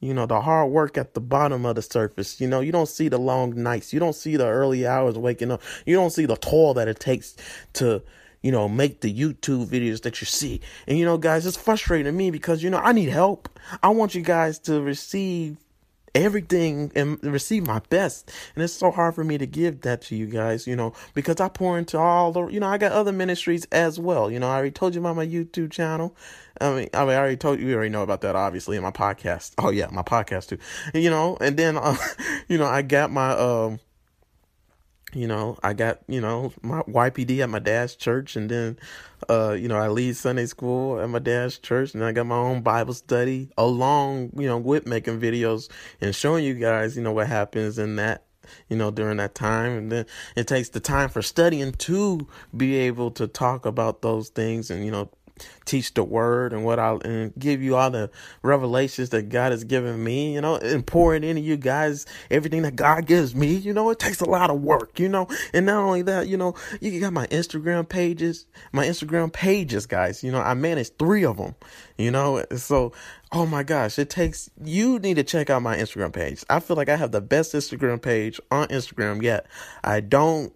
You 0.00 0.12
know, 0.12 0.26
the 0.26 0.40
hard 0.40 0.70
work 0.70 0.98
at 0.98 1.14
the 1.14 1.20
bottom 1.20 1.64
of 1.64 1.76
the 1.76 1.82
surface. 1.82 2.40
You 2.40 2.48
know, 2.48 2.60
you 2.60 2.72
don't 2.72 2.88
see 2.88 3.08
the 3.08 3.18
long 3.18 3.62
nights. 3.62 3.92
You 3.92 4.00
don't 4.00 4.14
see 4.14 4.36
the 4.36 4.46
early 4.46 4.86
hours 4.86 5.16
waking 5.16 5.50
up. 5.50 5.62
You 5.86 5.96
don't 5.96 6.10
see 6.10 6.26
the 6.26 6.36
toil 6.36 6.74
that 6.74 6.88
it 6.88 7.00
takes 7.00 7.36
to, 7.74 8.02
you 8.42 8.52
know, 8.52 8.68
make 8.68 9.00
the 9.00 9.12
YouTube 9.12 9.66
videos 9.66 10.02
that 10.02 10.20
you 10.20 10.26
see. 10.26 10.60
And, 10.86 10.98
you 10.98 11.06
know, 11.06 11.16
guys, 11.16 11.46
it's 11.46 11.56
frustrating 11.56 12.16
me 12.16 12.30
because, 12.30 12.62
you 12.62 12.68
know, 12.68 12.78
I 12.78 12.92
need 12.92 13.08
help. 13.08 13.48
I 13.82 13.88
want 13.90 14.14
you 14.14 14.20
guys 14.20 14.58
to 14.60 14.80
receive 14.82 15.56
everything 16.14 16.92
and 16.94 17.22
receive 17.22 17.66
my 17.66 17.80
best. 17.90 18.30
And 18.54 18.62
it's 18.62 18.72
so 18.72 18.90
hard 18.90 19.14
for 19.14 19.24
me 19.24 19.38
to 19.38 19.46
give 19.46 19.82
that 19.82 20.02
to 20.02 20.16
you 20.16 20.26
guys, 20.26 20.66
you 20.66 20.76
know, 20.76 20.92
because 21.14 21.40
I 21.40 21.48
pour 21.48 21.78
into 21.78 21.98
all 21.98 22.32
the, 22.32 22.46
you 22.46 22.60
know, 22.60 22.68
I 22.68 22.78
got 22.78 22.92
other 22.92 23.12
ministries 23.12 23.64
as 23.66 23.98
well. 23.98 24.30
You 24.30 24.38
know, 24.38 24.48
I 24.48 24.54
already 24.54 24.70
told 24.70 24.94
you 24.94 25.00
about 25.00 25.16
my 25.16 25.26
YouTube 25.26 25.72
channel. 25.72 26.16
I 26.60 26.70
mean, 26.72 26.88
I 26.94 27.00
mean, 27.00 27.10
I 27.10 27.16
already 27.16 27.36
told 27.36 27.58
you, 27.58 27.66
you 27.66 27.74
already 27.74 27.90
know 27.90 28.02
about 28.02 28.20
that, 28.20 28.36
obviously, 28.36 28.76
in 28.76 28.82
my 28.82 28.92
podcast. 28.92 29.54
Oh 29.58 29.70
yeah, 29.70 29.88
my 29.90 30.02
podcast 30.02 30.48
too. 30.48 30.58
You 30.94 31.10
know, 31.10 31.36
and 31.40 31.56
then, 31.56 31.76
uh, 31.76 31.96
you 32.48 32.58
know, 32.58 32.66
I 32.66 32.82
got 32.82 33.10
my, 33.10 33.32
um, 33.32 33.80
you 35.14 35.26
know, 35.26 35.58
I 35.62 35.72
got, 35.72 36.00
you 36.08 36.20
know, 36.20 36.52
my 36.62 36.82
YPD 36.82 37.40
at 37.40 37.48
my 37.48 37.58
dad's 37.58 37.96
church 37.96 38.36
and 38.36 38.50
then 38.50 38.78
uh, 39.28 39.52
you 39.52 39.68
know, 39.68 39.78
I 39.78 39.88
lead 39.88 40.16
Sunday 40.16 40.46
school 40.46 41.00
at 41.00 41.08
my 41.08 41.18
dad's 41.18 41.58
church 41.58 41.94
and 41.94 42.04
I 42.04 42.12
got 42.12 42.26
my 42.26 42.36
own 42.36 42.62
Bible 42.62 42.94
study 42.94 43.48
along, 43.56 44.30
you 44.36 44.46
know, 44.46 44.58
with 44.58 44.86
making 44.86 45.20
videos 45.20 45.70
and 46.00 46.14
showing 46.14 46.44
you 46.44 46.54
guys, 46.54 46.96
you 46.96 47.02
know, 47.02 47.12
what 47.12 47.26
happens 47.26 47.78
in 47.78 47.96
that 47.96 48.24
you 48.68 48.76
know, 48.76 48.90
during 48.90 49.16
that 49.16 49.34
time. 49.34 49.72
And 49.72 49.92
then 49.92 50.06
it 50.36 50.46
takes 50.46 50.68
the 50.68 50.80
time 50.80 51.08
for 51.08 51.22
studying 51.22 51.72
to 51.72 52.26
be 52.56 52.76
able 52.76 53.10
to 53.12 53.26
talk 53.26 53.64
about 53.66 54.02
those 54.02 54.28
things 54.28 54.70
and, 54.70 54.84
you 54.84 54.90
know, 54.90 55.10
teach 55.64 55.94
the 55.94 56.04
word 56.04 56.52
and 56.52 56.64
what 56.64 56.78
I'll 56.78 57.00
and 57.00 57.32
give 57.38 57.62
you 57.62 57.76
all 57.76 57.90
the 57.90 58.10
revelations 58.42 59.10
that 59.10 59.28
God 59.28 59.52
has 59.52 59.64
given 59.64 60.02
me, 60.02 60.34
you 60.34 60.40
know, 60.40 60.56
and 60.56 60.86
pour 60.86 61.14
it 61.14 61.24
into 61.24 61.40
you 61.42 61.56
guys, 61.56 62.06
everything 62.30 62.62
that 62.62 62.76
God 62.76 63.06
gives 63.06 63.34
me, 63.34 63.54
you 63.54 63.72
know, 63.72 63.90
it 63.90 63.98
takes 63.98 64.20
a 64.20 64.28
lot 64.28 64.50
of 64.50 64.60
work, 64.60 64.98
you 64.98 65.08
know, 65.08 65.26
and 65.52 65.66
not 65.66 65.78
only 65.78 66.02
that, 66.02 66.28
you 66.28 66.36
know, 66.36 66.54
you 66.80 67.00
got 67.00 67.12
my 67.12 67.26
Instagram 67.28 67.88
pages, 67.88 68.46
my 68.72 68.86
Instagram 68.86 69.32
pages, 69.32 69.86
guys, 69.86 70.22
you 70.22 70.30
know, 70.30 70.40
I 70.40 70.54
manage 70.54 70.90
three 70.98 71.24
of 71.24 71.36
them, 71.36 71.54
you 71.98 72.10
know, 72.10 72.44
so, 72.56 72.92
oh 73.32 73.46
my 73.46 73.62
gosh, 73.62 73.98
it 73.98 74.10
takes, 74.10 74.50
you 74.62 74.98
need 74.98 75.14
to 75.14 75.24
check 75.24 75.50
out 75.50 75.62
my 75.62 75.76
Instagram 75.76 76.12
page. 76.12 76.44
I 76.48 76.60
feel 76.60 76.76
like 76.76 76.88
I 76.88 76.96
have 76.96 77.10
the 77.10 77.20
best 77.20 77.54
Instagram 77.54 78.00
page 78.00 78.40
on 78.50 78.68
Instagram 78.68 79.22
yet. 79.22 79.46
I 79.82 80.00
don't 80.00 80.52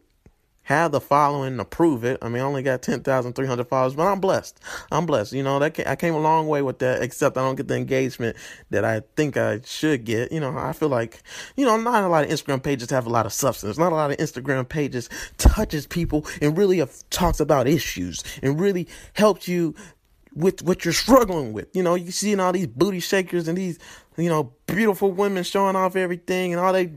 have 0.68 0.92
the 0.92 1.00
following 1.00 1.56
to 1.56 1.64
prove 1.64 2.04
it. 2.04 2.18
I 2.20 2.28
mean, 2.28 2.42
I 2.42 2.44
only 2.44 2.62
got 2.62 2.82
10,300 2.82 3.68
followers, 3.68 3.94
but 3.94 4.06
I'm 4.06 4.20
blessed. 4.20 4.60
I'm 4.92 5.06
blessed. 5.06 5.32
You 5.32 5.42
know, 5.42 5.58
that 5.60 5.72
came, 5.72 5.87
I 5.88 5.96
came 5.96 6.12
a 6.12 6.20
long 6.20 6.46
way 6.46 6.60
with 6.60 6.80
that, 6.80 7.02
except 7.02 7.38
I 7.38 7.40
don't 7.40 7.56
get 7.56 7.68
the 7.68 7.76
engagement 7.76 8.37
that 8.68 8.84
I 8.84 9.00
think 9.16 9.38
I 9.38 9.62
should 9.64 10.04
get. 10.04 10.30
You 10.30 10.40
know, 10.40 10.54
I 10.58 10.75
feel 10.75 10.90
like, 10.90 11.22
you 11.56 11.64
know, 11.64 11.78
not 11.78 12.04
a 12.04 12.08
lot 12.08 12.25
of 12.25 12.30
Instagram 12.30 12.62
pages 12.62 12.90
have 12.90 13.06
a 13.06 13.08
lot 13.08 13.25
of 13.25 13.32
substance. 13.32 13.78
Not 13.78 13.92
a 13.92 13.94
lot 13.94 14.10
of 14.10 14.18
Instagram 14.18 14.68
pages 14.68 15.08
touches 15.38 15.87
people 15.87 16.26
and 16.42 16.58
really 16.58 16.84
talks 17.08 17.40
about 17.40 17.66
issues 17.66 18.22
and 18.42 18.60
really 18.60 18.88
helps 19.14 19.48
you 19.48 19.75
with 20.34 20.62
what 20.62 20.84
you're 20.84 20.92
struggling 20.92 21.54
with. 21.54 21.75
You 21.75 21.82
know, 21.82 21.94
you 21.94 22.10
seeing 22.10 22.40
all 22.40 22.52
these 22.52 22.66
booty 22.66 23.00
shakers 23.00 23.48
and 23.48 23.56
these, 23.56 23.78
you 24.18 24.28
know, 24.28 24.52
beautiful 24.66 25.12
women 25.12 25.44
showing 25.44 25.76
off 25.76 25.96
everything 25.96 26.52
and 26.52 26.60
all 26.60 26.75
they 26.75 26.92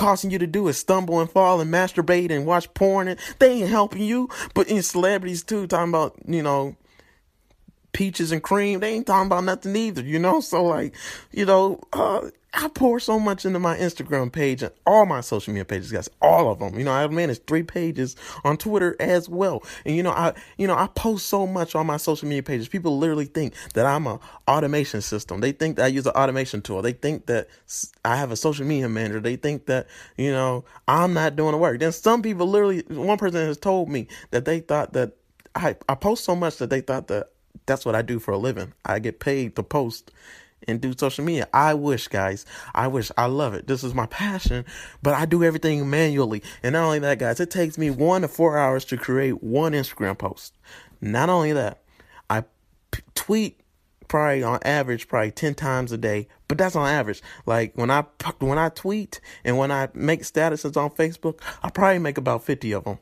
causing 0.00 0.30
you 0.30 0.38
to 0.38 0.46
do 0.46 0.66
is 0.66 0.78
stumble 0.78 1.20
and 1.20 1.30
fall 1.30 1.60
and 1.60 1.70
masturbate 1.70 2.30
and 2.30 2.46
watch 2.46 2.72
porn 2.72 3.06
and 3.06 3.20
they 3.38 3.52
ain't 3.52 3.68
helping 3.68 4.00
you. 4.00 4.30
But 4.54 4.68
in 4.68 4.82
celebrities 4.82 5.42
too, 5.42 5.66
talking 5.66 5.90
about, 5.90 6.16
you 6.26 6.42
know, 6.42 6.74
peaches 7.92 8.32
and 8.32 8.42
cream, 8.42 8.80
they 8.80 8.94
ain't 8.94 9.06
talking 9.06 9.26
about 9.26 9.44
nothing 9.44 9.74
either, 9.76 10.02
you 10.02 10.18
know? 10.18 10.40
So 10.40 10.64
like, 10.64 10.94
you 11.32 11.44
know, 11.44 11.80
uh, 11.92 12.30
I 12.52 12.68
pour 12.68 12.98
so 12.98 13.20
much 13.20 13.44
into 13.44 13.60
my 13.60 13.76
Instagram 13.76 14.32
page 14.32 14.62
and 14.62 14.72
all 14.84 15.06
my 15.06 15.20
social 15.20 15.52
media 15.52 15.64
pages, 15.64 15.92
guys, 15.92 16.10
all 16.20 16.50
of 16.50 16.58
them. 16.58 16.76
You 16.76 16.84
know, 16.84 16.92
I 16.92 17.06
manage 17.06 17.40
three 17.46 17.62
pages 17.62 18.16
on 18.42 18.56
Twitter 18.56 18.96
as 18.98 19.28
well. 19.28 19.62
And 19.84 19.96
you 19.96 20.02
know, 20.02 20.10
I 20.10 20.34
you 20.58 20.66
know, 20.66 20.74
I 20.74 20.88
post 20.88 21.26
so 21.26 21.46
much 21.46 21.76
on 21.76 21.86
my 21.86 21.96
social 21.96 22.28
media 22.28 22.42
pages. 22.42 22.68
People 22.68 22.98
literally 22.98 23.26
think 23.26 23.54
that 23.74 23.86
I'm 23.86 24.06
a 24.06 24.18
automation 24.48 25.00
system. 25.00 25.40
They 25.40 25.52
think 25.52 25.76
that 25.76 25.84
I 25.84 25.88
use 25.88 26.06
an 26.06 26.12
automation 26.12 26.60
tool. 26.60 26.82
They 26.82 26.92
think 26.92 27.26
that 27.26 27.48
I 28.04 28.16
have 28.16 28.32
a 28.32 28.36
social 28.36 28.66
media 28.66 28.88
manager. 28.88 29.20
They 29.20 29.36
think 29.36 29.66
that, 29.66 29.86
you 30.16 30.32
know, 30.32 30.64
I'm 30.88 31.14
not 31.14 31.36
doing 31.36 31.52
the 31.52 31.58
work. 31.58 31.78
Then 31.78 31.92
some 31.92 32.20
people 32.20 32.48
literally 32.48 32.82
one 32.88 33.18
person 33.18 33.46
has 33.46 33.58
told 33.58 33.88
me 33.88 34.08
that 34.32 34.44
they 34.44 34.58
thought 34.58 34.92
that 34.94 35.12
I 35.54 35.76
I 35.88 35.94
post 35.94 36.24
so 36.24 36.34
much 36.34 36.56
that 36.58 36.70
they 36.70 36.80
thought 36.80 37.06
that 37.08 37.30
that's 37.70 37.86
what 37.86 37.94
I 37.94 38.02
do 38.02 38.18
for 38.18 38.32
a 38.32 38.38
living. 38.38 38.72
I 38.84 38.98
get 38.98 39.20
paid 39.20 39.56
to 39.56 39.62
post 39.62 40.10
and 40.66 40.80
do 40.80 40.92
social 40.96 41.24
media. 41.24 41.48
I 41.52 41.74
wish, 41.74 42.08
guys, 42.08 42.44
I 42.74 42.88
wish, 42.88 43.10
I 43.16 43.26
love 43.26 43.54
it. 43.54 43.66
This 43.66 43.84
is 43.84 43.94
my 43.94 44.06
passion, 44.06 44.64
but 45.02 45.14
I 45.14 45.24
do 45.24 45.42
everything 45.44 45.88
manually. 45.88 46.42
And 46.62 46.72
not 46.72 46.84
only 46.84 46.98
that, 46.98 47.18
guys, 47.18 47.40
it 47.40 47.50
takes 47.50 47.78
me 47.78 47.90
one 47.90 48.22
to 48.22 48.28
four 48.28 48.58
hours 48.58 48.84
to 48.86 48.96
create 48.96 49.42
one 49.42 49.72
Instagram 49.72 50.18
post. 50.18 50.54
Not 51.00 51.28
only 51.30 51.52
that, 51.52 51.82
I 52.28 52.44
p- 52.90 53.02
tweet 53.14 53.60
probably 54.08 54.42
on 54.42 54.58
average 54.64 55.06
probably 55.06 55.30
10 55.30 55.54
times 55.54 55.92
a 55.92 55.96
day 55.96 56.26
but 56.48 56.58
that's 56.58 56.74
on 56.74 56.88
average 56.88 57.22
like 57.46 57.72
when 57.76 57.92
i 57.92 58.04
when 58.40 58.58
i 58.58 58.68
tweet 58.68 59.20
and 59.44 59.56
when 59.56 59.70
i 59.70 59.88
make 59.94 60.22
statuses 60.22 60.76
on 60.76 60.90
facebook 60.90 61.40
i 61.62 61.70
probably 61.70 62.00
make 62.00 62.18
about 62.18 62.42
50 62.42 62.72
of 62.72 62.82
them 62.82 62.98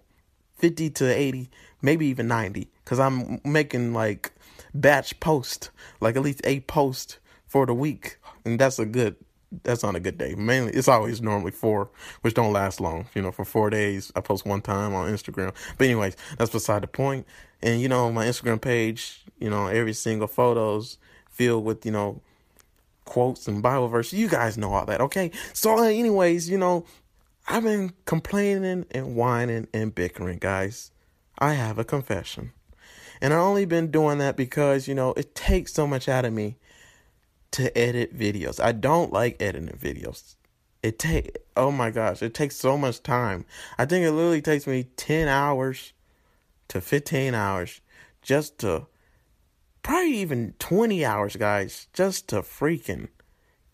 50 0.56 0.90
to 0.90 1.06
80 1.06 1.48
maybe 1.80 2.04
even 2.08 2.28
90 2.28 2.68
because 2.84 3.00
i'm 3.00 3.40
making 3.42 3.94
like 3.94 4.32
batch 4.74 5.18
post 5.20 5.70
like 6.00 6.16
at 6.16 6.22
least 6.22 6.40
eight 6.44 6.66
posts 6.66 7.18
for 7.46 7.66
the 7.66 7.74
week, 7.74 8.18
and 8.44 8.58
that's 8.58 8.78
a 8.78 8.86
good. 8.86 9.16
That's 9.62 9.82
on 9.82 9.96
a 9.96 10.00
good 10.00 10.18
day. 10.18 10.34
Mainly, 10.34 10.72
it's 10.72 10.88
always 10.88 11.22
normally 11.22 11.52
four, 11.52 11.88
which 12.20 12.34
don't 12.34 12.52
last 12.52 12.82
long. 12.82 13.06
You 13.14 13.22
know, 13.22 13.32
for 13.32 13.46
four 13.46 13.70
days, 13.70 14.12
I 14.14 14.20
post 14.20 14.44
one 14.44 14.60
time 14.60 14.94
on 14.94 15.10
Instagram. 15.10 15.54
But 15.78 15.86
anyways, 15.86 16.16
that's 16.36 16.50
beside 16.50 16.82
the 16.82 16.86
point. 16.86 17.26
And 17.62 17.80
you 17.80 17.88
know, 17.88 18.12
my 18.12 18.26
Instagram 18.26 18.60
page, 18.60 19.24
you 19.38 19.48
know, 19.48 19.66
every 19.66 19.94
single 19.94 20.28
photos 20.28 20.98
filled 21.30 21.64
with 21.64 21.86
you 21.86 21.92
know 21.92 22.20
quotes 23.08 23.48
and 23.48 23.62
Bible 23.62 23.88
verses. 23.88 24.18
You 24.18 24.28
guys 24.28 24.58
know 24.58 24.72
all 24.74 24.84
that, 24.86 25.00
okay? 25.00 25.30
So, 25.54 25.82
anyways, 25.82 26.48
you 26.48 26.58
know, 26.58 26.84
I've 27.48 27.62
been 27.64 27.94
complaining 28.04 28.84
and 28.90 29.16
whining 29.16 29.66
and 29.72 29.94
bickering, 29.94 30.38
guys. 30.38 30.90
I 31.38 31.54
have 31.54 31.78
a 31.78 31.84
confession. 31.84 32.52
And 33.20 33.32
I've 33.32 33.40
only 33.40 33.64
been 33.64 33.90
doing 33.90 34.18
that 34.18 34.36
because, 34.36 34.88
you 34.88 34.94
know, 34.94 35.12
it 35.14 35.34
takes 35.34 35.72
so 35.72 35.86
much 35.86 36.08
out 36.08 36.24
of 36.24 36.32
me 36.32 36.56
to 37.52 37.76
edit 37.76 38.16
videos. 38.16 38.62
I 38.62 38.72
don't 38.72 39.12
like 39.12 39.40
editing 39.40 39.76
videos. 39.76 40.34
It 40.82 40.98
take 40.98 41.36
oh 41.56 41.72
my 41.72 41.90
gosh, 41.90 42.22
it 42.22 42.34
takes 42.34 42.56
so 42.56 42.78
much 42.78 43.02
time. 43.02 43.44
I 43.78 43.84
think 43.84 44.06
it 44.06 44.12
literally 44.12 44.40
takes 44.40 44.66
me 44.66 44.84
10 44.96 45.26
hours 45.26 45.92
to 46.68 46.80
15 46.80 47.34
hours 47.34 47.80
just 48.22 48.58
to 48.60 48.86
probably 49.82 50.16
even 50.18 50.54
20 50.58 51.04
hours, 51.04 51.34
guys, 51.36 51.88
just 51.92 52.28
to 52.28 52.42
freaking 52.42 53.08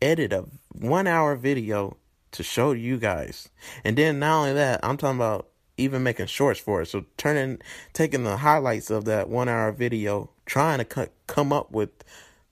edit 0.01 0.33
a 0.33 0.47
1 0.73 1.07
hour 1.07 1.37
video 1.37 1.97
to 2.33 2.43
show 2.43 2.73
you 2.73 2.99
guys. 2.99 3.49
And 3.85 3.97
then 3.97 4.19
not 4.19 4.41
only 4.41 4.53
that, 4.55 4.81
I'm 4.83 4.97
talking 4.97 5.19
about 5.19 5.49
even 5.77 6.03
making 6.03 6.27
shorts 6.27 6.61
for 6.61 6.83
it. 6.83 6.87
So 6.87 7.05
turning 7.17 7.59
taking 7.93 8.25
the 8.25 8.39
highlights 8.39 8.91
of 8.91 9.05
that 9.07 9.29
1 9.29 9.49
hour 9.49 9.73
video, 9.73 10.31
trying 10.47 10.79
to 10.79 10.85
cut, 10.85 11.13
come 11.27 11.53
up 11.53 11.73
with 11.73 11.91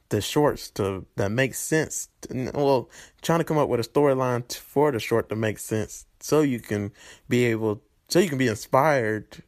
the 0.08 0.20
shorts 0.20 0.68
to 0.70 1.06
that 1.16 1.30
makes 1.30 1.58
sense. 1.58 2.08
Well, 2.30 2.90
trying 3.22 3.38
to 3.38 3.44
come 3.44 3.58
up 3.58 3.68
with 3.68 3.80
a 3.80 3.88
storyline 3.88 4.52
for 4.54 4.92
the 4.92 5.00
short 5.00 5.28
to 5.30 5.36
make 5.36 5.58
sense, 5.58 6.04
so 6.20 6.42
you 6.42 6.60
can 6.60 6.92
be 7.28 7.46
able, 7.46 7.80
so 8.08 8.18
you 8.18 8.28
can 8.28 8.38
be 8.38 8.48
inspired 8.48 9.42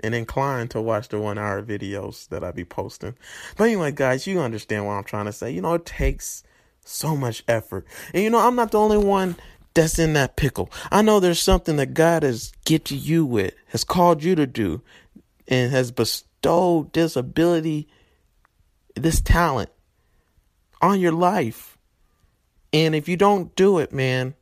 and 0.00 0.14
inclined 0.14 0.70
to 0.70 0.80
watch 0.80 1.08
the 1.08 1.18
one 1.18 1.36
hour 1.38 1.62
videos 1.62 2.28
that 2.28 2.42
I 2.42 2.52
be 2.52 2.64
posting. 2.64 3.16
But 3.56 3.64
anyway, 3.64 3.92
guys, 3.92 4.26
you 4.26 4.40
understand 4.40 4.86
what 4.86 4.94
I'm 4.94 5.04
trying 5.04 5.26
to 5.26 5.32
say. 5.32 5.50
You 5.50 5.60
know, 5.60 5.74
it 5.74 5.84
takes 5.84 6.42
so 6.84 7.14
much 7.14 7.44
effort, 7.46 7.84
and 8.14 8.22
you 8.22 8.30
know, 8.30 8.38
I'm 8.38 8.56
not 8.56 8.70
the 8.70 8.78
only 8.78 8.96
one 8.96 9.36
that's 9.78 9.98
in 9.98 10.14
that 10.14 10.36
pickle. 10.36 10.70
I 10.90 11.02
know 11.02 11.20
there's 11.20 11.40
something 11.40 11.76
that 11.76 11.94
God 11.94 12.24
has 12.24 12.52
gifted 12.64 12.98
you 12.98 13.24
with, 13.24 13.54
has 13.68 13.84
called 13.84 14.24
you 14.24 14.34
to 14.34 14.46
do, 14.46 14.82
and 15.46 15.70
has 15.70 15.92
bestowed 15.92 16.92
this 16.92 17.14
ability, 17.14 17.88
this 18.96 19.20
talent 19.20 19.70
on 20.82 20.98
your 20.98 21.12
life. 21.12 21.78
And 22.72 22.94
if 22.94 23.08
you 23.08 23.16
don't 23.16 23.54
do 23.54 23.78
it, 23.78 23.92
man, 23.92 24.34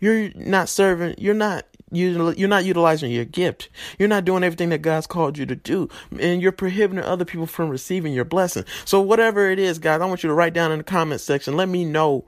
you're 0.00 0.30
not 0.34 0.68
serving, 0.68 1.16
you're 1.18 1.34
not 1.34 1.66
you're 1.90 2.48
not 2.48 2.66
utilizing 2.66 3.10
your 3.10 3.24
gift. 3.24 3.70
You're 3.98 4.08
not 4.08 4.26
doing 4.26 4.44
everything 4.44 4.68
that 4.70 4.82
God's 4.82 5.06
called 5.06 5.38
you 5.38 5.46
to 5.46 5.56
do. 5.56 5.88
And 6.20 6.42
you're 6.42 6.52
prohibiting 6.52 7.02
other 7.02 7.24
people 7.24 7.46
from 7.46 7.70
receiving 7.70 8.12
your 8.12 8.26
blessing. 8.26 8.64
So 8.84 9.00
whatever 9.00 9.50
it 9.50 9.58
is, 9.58 9.78
guys, 9.78 10.02
I 10.02 10.04
want 10.04 10.22
you 10.22 10.28
to 10.28 10.34
write 10.34 10.52
down 10.52 10.70
in 10.70 10.78
the 10.78 10.84
comment 10.84 11.22
section. 11.22 11.56
Let 11.56 11.70
me 11.70 11.86
know 11.86 12.26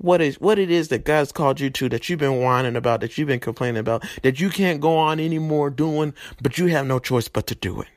what 0.00 0.22
is 0.22 0.40
what 0.40 0.58
it 0.58 0.70
is 0.70 0.88
that 0.88 1.04
God's 1.04 1.30
called 1.30 1.60
you 1.60 1.68
to 1.68 1.88
that 1.90 2.08
you've 2.08 2.18
been 2.18 2.40
whining 2.40 2.74
about, 2.74 3.02
that 3.02 3.18
you've 3.18 3.28
been 3.28 3.38
complaining 3.38 3.78
about, 3.78 4.02
that 4.22 4.40
you 4.40 4.48
can't 4.48 4.80
go 4.80 4.96
on 4.96 5.20
anymore 5.20 5.68
doing, 5.68 6.14
but 6.40 6.56
you 6.56 6.66
have 6.66 6.86
no 6.86 6.98
choice 6.98 7.28
but 7.28 7.46
to 7.48 7.54
do 7.54 7.82
it. 7.82 7.88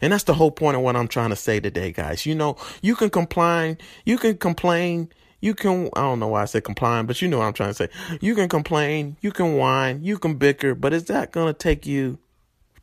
And 0.00 0.12
that's 0.12 0.24
the 0.24 0.34
whole 0.34 0.50
point 0.50 0.76
of 0.76 0.82
what 0.82 0.96
I'm 0.96 1.06
trying 1.06 1.30
to 1.30 1.36
say 1.36 1.60
today, 1.60 1.92
guys. 1.92 2.26
You 2.26 2.34
know, 2.34 2.56
you 2.82 2.96
can 2.96 3.08
complain, 3.08 3.78
you 4.04 4.18
can 4.18 4.36
complain, 4.36 5.10
you 5.40 5.54
can, 5.54 5.90
I 5.94 6.00
don't 6.00 6.18
know 6.18 6.28
why 6.28 6.42
I 6.42 6.46
said 6.46 6.64
complain, 6.64 7.06
but 7.06 7.22
you 7.22 7.28
know 7.28 7.38
what 7.38 7.46
I'm 7.46 7.52
trying 7.52 7.70
to 7.70 7.74
say. 7.74 7.88
You 8.20 8.34
can 8.34 8.48
complain, 8.48 9.16
you 9.20 9.30
can 9.30 9.54
whine, 9.54 10.02
you 10.02 10.18
can 10.18 10.34
bicker, 10.34 10.74
but 10.74 10.92
is 10.92 11.04
that 11.04 11.32
to 11.32 11.52
take 11.52 11.86
you 11.86 12.18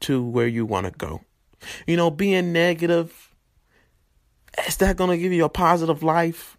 to 0.01 0.23
where 0.23 0.47
you 0.47 0.65
want 0.65 0.85
to 0.85 0.91
go? 0.91 1.21
You 1.87 1.97
know, 1.97 2.09
being 2.09 2.53
negative, 2.53 3.35
is 4.65 4.77
that 4.77 4.97
to 4.97 5.17
give 5.17 5.33
you 5.33 5.43
a 5.43 5.49
positive 5.49 6.03
life? 6.03 6.57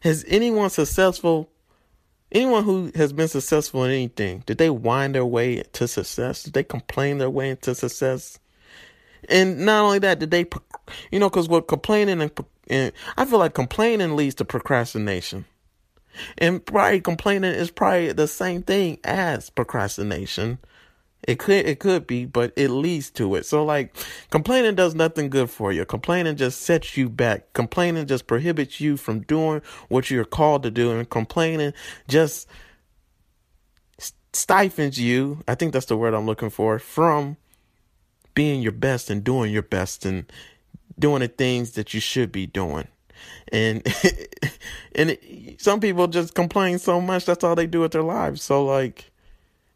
Has 0.00 0.24
anyone 0.28 0.70
successful 0.70 1.50
Anyone 2.30 2.64
who 2.64 2.92
has 2.94 3.12
been 3.12 3.28
successful 3.28 3.84
in 3.84 3.90
anything, 3.90 4.42
did 4.44 4.58
they 4.58 4.68
wind 4.68 5.14
their 5.14 5.24
way 5.24 5.62
to 5.72 5.88
success? 5.88 6.42
Did 6.42 6.52
they 6.52 6.62
complain 6.62 7.16
their 7.18 7.30
way 7.30 7.48
into 7.50 7.74
success? 7.74 8.38
And 9.30 9.60
not 9.60 9.84
only 9.84 9.98
that, 10.00 10.18
did 10.18 10.30
they, 10.30 10.44
you 11.10 11.18
know, 11.18 11.30
because 11.30 11.48
what 11.48 11.68
complaining 11.68 12.20
and, 12.20 12.30
and 12.68 12.92
I 13.16 13.24
feel 13.24 13.38
like 13.38 13.54
complaining 13.54 14.14
leads 14.14 14.34
to 14.36 14.44
procrastination. 14.44 15.46
And 16.36 16.64
probably 16.64 17.00
complaining 17.00 17.54
is 17.54 17.70
probably 17.70 18.12
the 18.12 18.28
same 18.28 18.62
thing 18.62 18.98
as 19.04 19.48
procrastination. 19.48 20.58
It 21.28 21.38
could 21.38 21.66
it 21.66 21.78
could 21.78 22.06
be, 22.06 22.24
but 22.24 22.54
it 22.56 22.70
leads 22.70 23.10
to 23.12 23.34
it. 23.34 23.44
So 23.44 23.62
like 23.62 23.94
complaining 24.30 24.74
does 24.74 24.94
nothing 24.94 25.28
good 25.28 25.50
for 25.50 25.70
you. 25.70 25.84
Complaining 25.84 26.36
just 26.36 26.62
sets 26.62 26.96
you 26.96 27.10
back. 27.10 27.52
Complaining 27.52 28.06
just 28.06 28.26
prohibits 28.26 28.80
you 28.80 28.96
from 28.96 29.20
doing 29.20 29.60
what 29.90 30.10
you're 30.10 30.24
called 30.24 30.62
to 30.62 30.70
do 30.70 30.90
and 30.90 31.08
complaining 31.10 31.74
just 32.08 32.48
stifles 34.32 34.96
you. 34.96 35.44
I 35.46 35.54
think 35.54 35.74
that's 35.74 35.84
the 35.84 35.98
word 35.98 36.14
I'm 36.14 36.24
looking 36.24 36.48
for 36.48 36.78
from 36.78 37.36
being 38.34 38.62
your 38.62 38.72
best 38.72 39.10
and 39.10 39.22
doing 39.22 39.52
your 39.52 39.62
best 39.62 40.06
and 40.06 40.32
doing 40.98 41.20
the 41.20 41.28
things 41.28 41.72
that 41.72 41.92
you 41.92 42.00
should 42.00 42.32
be 42.32 42.46
doing. 42.46 42.88
And 43.52 43.82
and 44.94 45.10
it, 45.10 45.60
some 45.60 45.80
people 45.80 46.06
just 46.06 46.34
complain 46.34 46.78
so 46.78 47.02
much 47.02 47.26
that's 47.26 47.44
all 47.44 47.54
they 47.54 47.66
do 47.66 47.80
with 47.80 47.92
their 47.92 48.02
lives. 48.02 48.42
So 48.42 48.64
like 48.64 49.10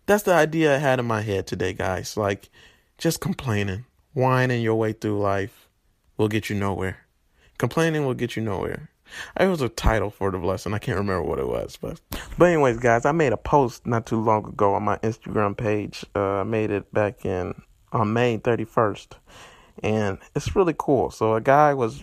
that's 0.07 0.25
the 0.25 0.35
idea 0.35 0.75
I 0.75 0.79
had 0.79 0.99
in 0.99 1.07
my 1.07 1.23
head 1.23 1.47
today, 1.47 1.73
guys. 1.73 2.17
Like 2.17 2.49
just 2.99 3.21
complaining, 3.21 3.85
whining 4.15 4.63
your 4.63 4.77
way 4.77 4.93
through 4.93 5.21
life 5.21 5.69
will 6.17 6.29
get 6.29 6.51
you 6.51 6.57
nowhere. 6.57 6.99
Complaining 7.59 8.05
will 8.07 8.15
get 8.15 8.37
you 8.37 8.43
nowhere. 8.43 8.91
It 9.39 9.47
was 9.47 9.61
a 9.61 9.69
title 9.69 10.11
for 10.11 10.31
the 10.31 10.39
lesson. 10.39 10.73
I 10.73 10.79
can't 10.79 10.99
remember 10.99 11.23
what 11.23 11.39
it 11.39 11.47
was, 11.47 11.77
but 11.81 12.01
but 12.39 12.47
anyways, 12.47 12.79
guys, 12.79 13.05
I 13.05 13.13
made 13.13 13.33
a 13.33 13.37
post 13.37 13.87
not 13.87 14.07
too 14.07 14.21
long 14.21 14.47
ago 14.47 14.75
on 14.75 14.83
my 14.85 14.97
Instagram 14.99 15.57
page. 15.57 16.05
Uh, 16.15 16.41
I 16.41 16.43
made 16.45 16.71
it 16.71 16.93
back 16.95 17.25
in 17.25 17.61
on 17.93 18.13
May 18.13 18.39
31st, 18.39 19.09
and 19.83 20.19
it's 20.35 20.57
really 20.57 20.75
cool. 20.79 21.11
So 21.11 21.35
a 21.35 21.41
guy 21.41 21.75
was 21.75 22.03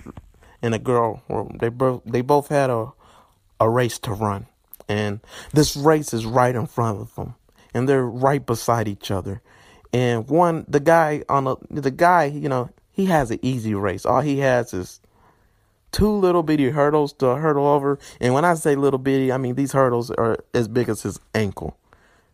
and 0.62 0.76
a 0.76 0.80
girl, 0.80 1.24
they 1.60 1.70
both 1.70 2.04
they 2.06 2.22
both 2.22 2.50
had 2.50 2.70
a 2.70 2.92
a 3.60 3.70
race 3.70 4.00
to 4.00 4.14
run, 4.14 4.48
and 4.88 5.20
this 5.52 5.76
race 5.76 6.14
is 6.14 6.26
right 6.26 6.56
in 6.56 6.68
front 6.68 7.02
of 7.02 7.16
them, 7.16 7.36
and 7.74 7.88
they're 7.88 8.06
right 8.06 8.46
beside 8.46 8.88
each 8.88 9.12
other. 9.12 9.42
And 9.92 10.28
one, 10.28 10.66
the 10.68 10.80
guy 10.80 11.24
on 11.30 11.46
the 11.46 11.56
the 11.70 11.92
guy, 11.92 12.26
you 12.26 12.50
know, 12.50 12.70
he 12.92 13.06
has 13.06 13.32
an 13.32 13.40
easy 13.42 13.74
race. 13.74 14.06
All 14.06 14.22
he 14.22 14.40
has 14.40 14.74
is 14.74 15.02
two 15.92 16.12
little 16.12 16.44
bitty 16.44 16.70
hurdles 16.70 17.14
to 17.14 17.36
hurdle 17.36 17.68
over. 17.68 17.98
And 18.20 18.34
when 18.34 18.46
I 18.46 18.54
say 18.54 18.76
little 18.76 19.00
bitty, 19.00 19.32
I 19.32 19.38
mean 19.38 19.56
these 19.56 19.72
hurdles 19.72 20.12
are 20.12 20.38
as 20.54 20.68
big 20.68 20.90
as 20.90 21.02
his 21.02 21.20
ankle. 21.34 21.78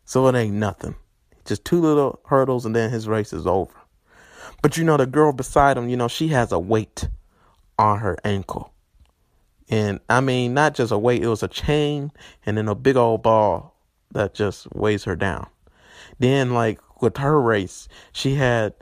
So 0.06 0.28
it 0.28 0.36
ain't 0.36 0.56
nothing. 0.56 0.96
Just 1.46 1.64
two 1.64 1.80
little 1.80 2.20
hurdles 2.26 2.66
and 2.66 2.76
then 2.76 2.90
his 2.90 3.08
race 3.08 3.32
is 3.32 3.48
over. 3.48 3.74
But 4.62 4.78
you 4.78 4.84
know, 4.84 4.98
the 4.98 5.06
girl 5.06 5.32
beside 5.32 5.78
him, 5.78 5.90
you 5.90 5.98
know, 5.98 6.08
she 6.08 6.30
has 6.30 6.52
a 6.52 6.60
weight 6.60 7.08
on 7.78 8.00
her 8.00 8.18
ankle. 8.24 8.74
And 9.70 10.00
I 10.10 10.22
mean, 10.22 10.54
not 10.54 10.76
just 10.76 10.92
a 10.92 10.98
weight, 10.98 11.24
it 11.24 11.28
was 11.28 11.44
a 11.44 11.48
chain 11.48 12.12
and 12.46 12.58
then 12.58 12.68
a 12.68 12.76
big 12.76 12.98
old 12.98 13.24
ball 13.24 13.75
that 14.16 14.34
just 14.34 14.74
weighs 14.74 15.04
her 15.04 15.16
down. 15.16 15.48
Then, 16.18 16.54
like 16.54 16.80
with 17.02 17.18
her 17.18 17.40
race, 17.40 17.88
she 18.12 18.36
had, 18.36 18.74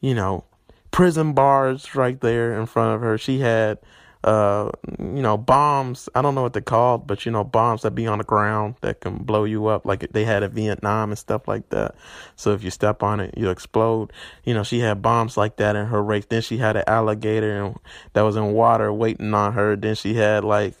you 0.00 0.14
know, 0.14 0.44
prison 0.90 1.34
bars 1.34 1.94
right 1.94 2.20
there 2.20 2.58
in 2.58 2.66
front 2.66 2.94
of 2.94 3.00
her. 3.02 3.16
She 3.16 3.38
had 3.38 3.78
uh 4.24 4.72
you 4.98 5.22
know 5.22 5.36
bombs. 5.36 6.08
I 6.12 6.22
don't 6.22 6.34
know 6.34 6.42
what 6.42 6.52
they're 6.52 6.60
called 6.60 7.06
but 7.06 7.24
you 7.24 7.30
know 7.30 7.44
bombs 7.44 7.82
that 7.82 7.92
be 7.92 8.08
on 8.08 8.18
the 8.18 8.24
ground 8.24 8.74
that 8.80 9.00
can 9.00 9.18
blow 9.18 9.44
you 9.44 9.66
up. 9.66 9.86
Like 9.86 10.10
they 10.10 10.24
had 10.24 10.42
in 10.42 10.50
vietnam 10.50 11.10
and 11.10 11.18
stuff 11.18 11.46
like 11.46 11.68
that. 11.68 11.94
So 12.34 12.52
if 12.52 12.64
you 12.64 12.70
step 12.70 13.04
on 13.04 13.20
it 13.20 13.34
you 13.36 13.48
explode. 13.50 14.12
You 14.42 14.54
know 14.54 14.64
she 14.64 14.80
had 14.80 15.02
bombs 15.02 15.36
like 15.36 15.56
that 15.58 15.76
in 15.76 15.86
her 15.86 16.02
race. 16.02 16.26
Then 16.28 16.42
she 16.42 16.56
had 16.56 16.76
an 16.76 16.84
alligator 16.88 17.74
that 18.14 18.22
was 18.22 18.34
in 18.34 18.52
water 18.54 18.92
waiting 18.92 19.32
on 19.34 19.52
her. 19.52 19.76
Then 19.76 19.94
she 19.94 20.14
had 20.14 20.42
like 20.42 20.74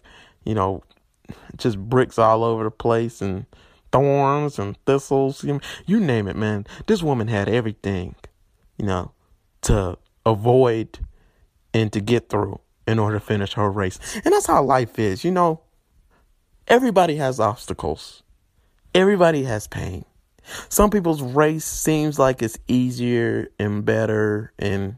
you 0.44 0.54
know 0.54 0.82
just 1.56 1.78
bricks 1.78 2.18
all 2.18 2.44
over 2.44 2.64
the 2.64 2.70
place 2.70 3.20
and 3.20 3.46
thorns 3.90 4.58
and 4.58 4.76
thistles 4.84 5.44
you 5.86 6.00
name 6.00 6.28
it 6.28 6.36
man 6.36 6.66
this 6.86 7.02
woman 7.02 7.26
had 7.28 7.48
everything 7.48 8.14
you 8.76 8.84
know 8.84 9.12
to 9.62 9.96
avoid 10.26 10.98
and 11.74 11.92
to 11.92 12.00
get 12.00 12.28
through 12.28 12.60
in 12.86 12.98
order 12.98 13.18
to 13.18 13.24
finish 13.24 13.52
her 13.54 13.70
race. 13.70 13.98
And 14.24 14.32
that's 14.32 14.46
how 14.46 14.62
life 14.62 14.98
is, 14.98 15.24
you 15.24 15.30
know. 15.30 15.60
Everybody 16.66 17.16
has 17.16 17.40
obstacles. 17.40 18.22
Everybody 18.94 19.44
has 19.44 19.66
pain. 19.66 20.04
Some 20.68 20.90
people's 20.90 21.20
race 21.20 21.64
seems 21.64 22.18
like 22.18 22.42
it's 22.42 22.58
easier 22.68 23.50
and 23.58 23.84
better 23.84 24.52
and 24.58 24.96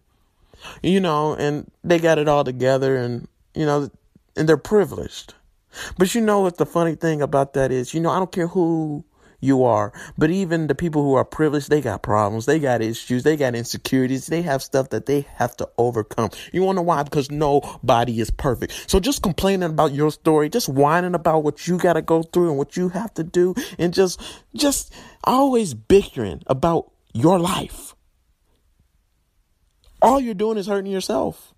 you 0.82 1.00
know, 1.00 1.34
and 1.34 1.70
they 1.82 1.98
got 1.98 2.18
it 2.18 2.28
all 2.28 2.44
together 2.44 2.96
and 2.96 3.26
you 3.54 3.66
know, 3.66 3.90
and 4.36 4.48
they're 4.48 4.56
privileged. 4.56 5.34
But 5.98 6.14
you 6.14 6.20
know 6.20 6.40
what 6.40 6.56
the 6.56 6.66
funny 6.66 6.94
thing 6.94 7.22
about 7.22 7.54
that 7.54 7.72
is, 7.72 7.94
you 7.94 8.00
know, 8.00 8.10
I 8.10 8.18
don't 8.18 8.32
care 8.32 8.48
who 8.48 9.04
you 9.40 9.64
are. 9.64 9.92
But 10.18 10.30
even 10.30 10.66
the 10.66 10.74
people 10.74 11.02
who 11.02 11.14
are 11.14 11.24
privileged, 11.24 11.70
they 11.70 11.80
got 11.80 12.02
problems. 12.02 12.46
They 12.46 12.58
got 12.58 12.82
issues. 12.82 13.22
They 13.22 13.36
got 13.36 13.54
insecurities. 13.54 14.26
They 14.26 14.42
have 14.42 14.62
stuff 14.62 14.90
that 14.90 15.06
they 15.06 15.22
have 15.34 15.56
to 15.56 15.68
overcome. 15.78 16.30
You 16.52 16.72
know 16.72 16.82
why? 16.82 17.02
Because 17.02 17.30
nobody 17.30 18.20
is 18.20 18.30
perfect. 18.30 18.90
So 18.90 19.00
just 19.00 19.22
complaining 19.22 19.70
about 19.70 19.92
your 19.92 20.10
story, 20.10 20.48
just 20.48 20.68
whining 20.68 21.14
about 21.14 21.42
what 21.42 21.66
you 21.66 21.78
got 21.78 21.94
to 21.94 22.02
go 22.02 22.22
through 22.22 22.50
and 22.50 22.58
what 22.58 22.76
you 22.76 22.90
have 22.90 23.14
to 23.14 23.24
do 23.24 23.54
and 23.78 23.94
just, 23.94 24.20
just 24.54 24.92
always 25.24 25.74
bickering 25.74 26.42
about 26.46 26.92
your 27.12 27.38
life. 27.38 27.94
All 30.02 30.20
you're 30.20 30.34
doing 30.34 30.58
is 30.58 30.66
hurting 30.66 30.90
yourself. 30.90 31.54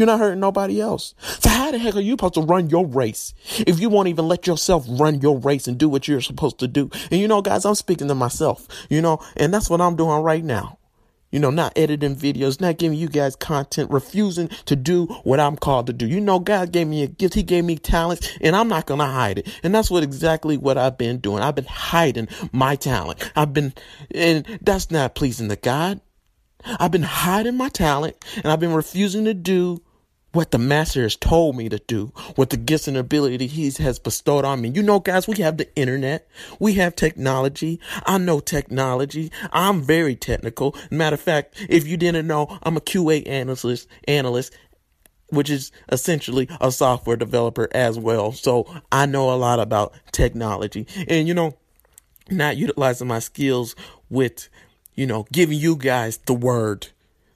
You're 0.00 0.06
not 0.06 0.18
hurting 0.18 0.40
nobody 0.40 0.80
else. 0.80 1.14
So 1.40 1.50
how 1.50 1.70
the 1.70 1.76
heck 1.76 1.94
are 1.94 2.00
you 2.00 2.12
supposed 2.12 2.32
to 2.32 2.40
run 2.40 2.70
your 2.70 2.86
race 2.86 3.34
if 3.58 3.80
you 3.80 3.90
won't 3.90 4.08
even 4.08 4.28
let 4.28 4.46
yourself 4.46 4.86
run 4.88 5.20
your 5.20 5.36
race 5.38 5.68
and 5.68 5.76
do 5.76 5.90
what 5.90 6.08
you're 6.08 6.22
supposed 6.22 6.58
to 6.60 6.68
do? 6.68 6.88
And 7.10 7.20
you 7.20 7.28
know, 7.28 7.42
guys, 7.42 7.66
I'm 7.66 7.74
speaking 7.74 8.08
to 8.08 8.14
myself, 8.14 8.66
you 8.88 9.02
know, 9.02 9.20
and 9.36 9.52
that's 9.52 9.68
what 9.68 9.82
I'm 9.82 9.96
doing 9.96 10.22
right 10.22 10.42
now. 10.42 10.78
You 11.30 11.38
know, 11.38 11.50
not 11.50 11.76
editing 11.76 12.16
videos, 12.16 12.62
not 12.62 12.78
giving 12.78 12.96
you 12.96 13.08
guys 13.08 13.36
content, 13.36 13.90
refusing 13.90 14.48
to 14.64 14.74
do 14.74 15.04
what 15.22 15.38
I'm 15.38 15.56
called 15.56 15.86
to 15.88 15.92
do. 15.92 16.06
You 16.06 16.18
know, 16.18 16.38
God 16.38 16.72
gave 16.72 16.86
me 16.86 17.02
a 17.02 17.06
gift. 17.06 17.34
He 17.34 17.42
gave 17.42 17.66
me 17.66 17.76
talents 17.76 18.26
and 18.40 18.56
I'm 18.56 18.68
not 18.68 18.86
going 18.86 19.00
to 19.00 19.06
hide 19.06 19.40
it. 19.40 19.60
And 19.62 19.74
that's 19.74 19.90
what 19.90 20.02
exactly 20.02 20.56
what 20.56 20.78
I've 20.78 20.96
been 20.96 21.18
doing. 21.18 21.42
I've 21.42 21.56
been 21.56 21.66
hiding 21.66 22.28
my 22.52 22.74
talent. 22.74 23.30
I've 23.36 23.52
been, 23.52 23.74
and 24.14 24.46
that's 24.62 24.90
not 24.90 25.14
pleasing 25.14 25.50
to 25.50 25.56
God. 25.56 26.00
I've 26.64 26.90
been 26.90 27.02
hiding 27.02 27.58
my 27.58 27.68
talent 27.68 28.16
and 28.36 28.46
I've 28.46 28.60
been 28.60 28.72
refusing 28.72 29.26
to 29.26 29.34
do 29.34 29.82
what 30.32 30.52
the 30.52 30.58
master 30.58 31.02
has 31.02 31.16
told 31.16 31.56
me 31.56 31.68
to 31.68 31.78
do, 31.78 32.12
what 32.36 32.50
the 32.50 32.56
gifts 32.56 32.86
and 32.86 32.96
ability 32.96 33.46
he 33.46 33.70
has 33.70 33.98
bestowed 33.98 34.44
on 34.44 34.60
me. 34.60 34.68
You 34.68 34.82
know, 34.82 35.00
guys, 35.00 35.26
we 35.26 35.36
have 35.38 35.56
the 35.56 35.74
internet. 35.76 36.28
We 36.58 36.74
have 36.74 36.94
technology. 36.94 37.80
I 38.06 38.18
know 38.18 38.40
technology. 38.40 39.32
I'm 39.52 39.82
very 39.82 40.14
technical. 40.14 40.76
Matter 40.90 41.14
of 41.14 41.20
fact, 41.20 41.54
if 41.68 41.86
you 41.86 41.96
didn't 41.96 42.26
know, 42.26 42.58
I'm 42.62 42.76
a 42.76 42.80
QA 42.80 43.26
analyst, 43.28 43.88
analyst, 44.06 44.54
which 45.30 45.50
is 45.50 45.72
essentially 45.90 46.48
a 46.60 46.70
software 46.70 47.16
developer 47.16 47.68
as 47.72 47.98
well. 47.98 48.32
So 48.32 48.66
I 48.92 49.06
know 49.06 49.32
a 49.32 49.36
lot 49.36 49.58
about 49.58 49.94
technology 50.12 50.86
and, 51.08 51.26
you 51.26 51.34
know, 51.34 51.56
not 52.30 52.56
utilizing 52.56 53.08
my 53.08 53.18
skills 53.18 53.74
with, 54.08 54.48
you 54.94 55.06
know, 55.06 55.26
giving 55.32 55.58
you 55.58 55.76
guys 55.76 56.18
the 56.18 56.34
word 56.34 56.88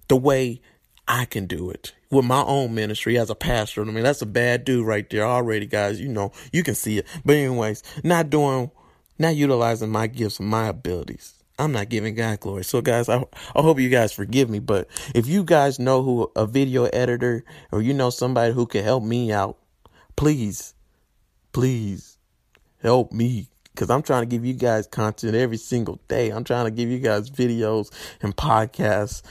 the 0.06 0.16
way 0.16 0.60
I 1.06 1.26
can 1.26 1.46
do 1.46 1.70
it 1.70 1.92
with 2.10 2.24
my 2.24 2.42
own 2.42 2.74
ministry 2.74 3.18
as 3.18 3.30
a 3.30 3.34
pastor. 3.34 3.82
I 3.82 3.84
mean, 3.84 4.04
that's 4.04 4.22
a 4.22 4.26
bad 4.26 4.64
dude 4.64 4.86
right 4.86 5.08
there 5.10 5.26
already, 5.26 5.66
guys. 5.66 6.00
You 6.00 6.08
know, 6.08 6.32
you 6.52 6.62
can 6.62 6.74
see 6.74 6.98
it. 6.98 7.06
But 7.24 7.36
anyways, 7.36 7.82
not 8.02 8.30
doing, 8.30 8.70
not 9.18 9.36
utilizing 9.36 9.90
my 9.90 10.06
gifts 10.06 10.40
and 10.40 10.48
my 10.48 10.68
abilities. 10.68 11.34
I'm 11.58 11.72
not 11.72 11.88
giving 11.88 12.14
God 12.14 12.40
glory. 12.40 12.64
So 12.64 12.80
guys, 12.80 13.08
I, 13.08 13.24
I 13.54 13.62
hope 13.62 13.78
you 13.78 13.88
guys 13.88 14.12
forgive 14.12 14.50
me. 14.50 14.58
But 14.58 14.88
if 15.14 15.26
you 15.26 15.44
guys 15.44 15.78
know 15.78 16.02
who 16.02 16.30
a 16.34 16.46
video 16.46 16.84
editor 16.86 17.44
or 17.70 17.80
you 17.80 17.94
know 17.94 18.10
somebody 18.10 18.52
who 18.52 18.66
can 18.66 18.82
help 18.82 19.04
me 19.04 19.30
out, 19.30 19.58
please, 20.16 20.74
please 21.52 22.18
help 22.82 23.12
me 23.12 23.48
because 23.72 23.90
I'm 23.90 24.02
trying 24.02 24.22
to 24.22 24.26
give 24.26 24.44
you 24.44 24.54
guys 24.54 24.86
content 24.86 25.34
every 25.34 25.56
single 25.56 26.00
day. 26.08 26.30
I'm 26.30 26.44
trying 26.44 26.64
to 26.64 26.70
give 26.70 26.90
you 26.90 26.98
guys 26.98 27.30
videos 27.30 27.92
and 28.20 28.36
podcasts 28.36 29.22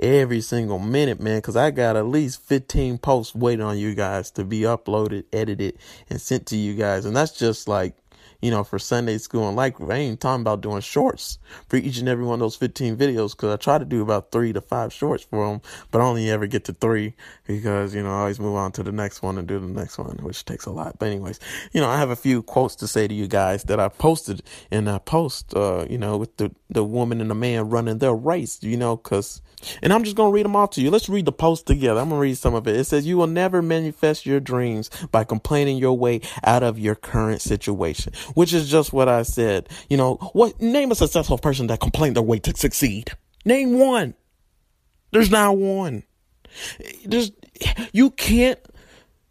every 0.00 0.40
single 0.40 0.78
minute, 0.78 1.20
man, 1.20 1.38
because 1.38 1.56
I 1.56 1.70
got 1.70 1.96
at 1.96 2.06
least 2.06 2.42
15 2.42 2.98
posts 2.98 3.34
waiting 3.34 3.64
on 3.64 3.78
you 3.78 3.94
guys 3.94 4.30
to 4.32 4.44
be 4.44 4.60
uploaded, 4.62 5.24
edited, 5.32 5.78
and 6.08 6.20
sent 6.20 6.46
to 6.46 6.56
you 6.56 6.74
guys. 6.74 7.04
And 7.04 7.14
that's 7.14 7.32
just 7.32 7.68
like 7.68 7.94
you 8.40 8.50
know, 8.50 8.64
for 8.64 8.78
Sunday 8.78 9.18
school. 9.18 9.48
And 9.48 9.56
like, 9.56 9.80
I 9.80 9.94
ain't 9.94 10.20
talking 10.20 10.40
about 10.40 10.60
doing 10.60 10.80
shorts 10.80 11.38
for 11.68 11.76
each 11.76 11.98
and 11.98 12.08
every 12.08 12.24
one 12.24 12.34
of 12.34 12.40
those 12.40 12.56
15 12.56 12.96
videos 12.96 13.32
because 13.32 13.52
I 13.52 13.56
try 13.56 13.78
to 13.78 13.84
do 13.84 14.02
about 14.02 14.30
three 14.30 14.52
to 14.52 14.60
five 14.60 14.92
shorts 14.92 15.24
for 15.24 15.48
them, 15.48 15.60
but 15.90 16.00
I 16.00 16.04
only 16.04 16.30
ever 16.30 16.46
get 16.46 16.64
to 16.64 16.72
three 16.72 17.14
because, 17.46 17.94
you 17.94 18.02
know, 18.02 18.10
I 18.10 18.20
always 18.20 18.40
move 18.40 18.56
on 18.56 18.72
to 18.72 18.82
the 18.82 18.92
next 18.92 19.22
one 19.22 19.38
and 19.38 19.46
do 19.46 19.58
the 19.58 19.66
next 19.66 19.98
one, 19.98 20.18
which 20.22 20.44
takes 20.44 20.66
a 20.66 20.70
lot. 20.70 20.98
But 20.98 21.06
anyways, 21.06 21.38
you 21.72 21.80
know, 21.80 21.88
I 21.88 21.98
have 21.98 22.10
a 22.10 22.16
few 22.16 22.42
quotes 22.42 22.76
to 22.76 22.88
say 22.88 23.06
to 23.06 23.14
you 23.14 23.28
guys 23.28 23.64
that 23.64 23.80
I 23.80 23.88
posted 23.88 24.42
in 24.70 24.86
that 24.86 25.04
post, 25.04 25.54
uh, 25.54 25.86
you 25.88 25.98
know, 25.98 26.16
with 26.16 26.36
the, 26.38 26.54
the 26.70 26.84
woman 26.84 27.20
and 27.20 27.30
the 27.30 27.34
man 27.34 27.68
running 27.68 27.98
their 27.98 28.14
race, 28.14 28.62
you 28.62 28.76
know, 28.76 28.96
cause 28.96 29.42
And 29.82 29.92
I'm 29.92 30.04
just 30.04 30.16
going 30.16 30.30
to 30.30 30.34
read 30.34 30.44
them 30.44 30.56
all 30.56 30.68
to 30.68 30.80
you. 30.80 30.90
Let's 30.90 31.08
read 31.08 31.24
the 31.24 31.32
post 31.32 31.66
together. 31.66 32.00
I'm 32.00 32.08
going 32.08 32.18
to 32.18 32.22
read 32.22 32.38
some 32.38 32.54
of 32.54 32.66
it. 32.66 32.76
It 32.76 32.84
says, 32.84 33.06
You 33.06 33.16
will 33.16 33.26
never 33.26 33.62
manifest 33.62 34.26
your 34.26 34.40
dreams 34.40 34.90
by 35.10 35.24
complaining 35.24 35.78
your 35.78 35.96
way 35.96 36.20
out 36.44 36.62
of 36.62 36.78
your 36.78 36.94
current 36.94 37.40
situation, 37.40 38.12
which 38.34 38.52
is 38.52 38.70
just 38.70 38.92
what 38.92 39.08
I 39.08 39.22
said. 39.22 39.68
You 39.88 39.96
know, 39.96 40.16
what 40.32 40.60
name 40.60 40.90
a 40.90 40.94
successful 40.94 41.38
person 41.38 41.66
that 41.68 41.80
complained 41.80 42.16
their 42.16 42.22
way 42.22 42.38
to 42.40 42.56
succeed? 42.56 43.10
Name 43.44 43.78
one. 43.78 44.14
There's 45.12 45.30
not 45.30 45.56
one. 45.56 46.04
There's, 47.04 47.32
you 47.92 48.10
can't 48.10 48.58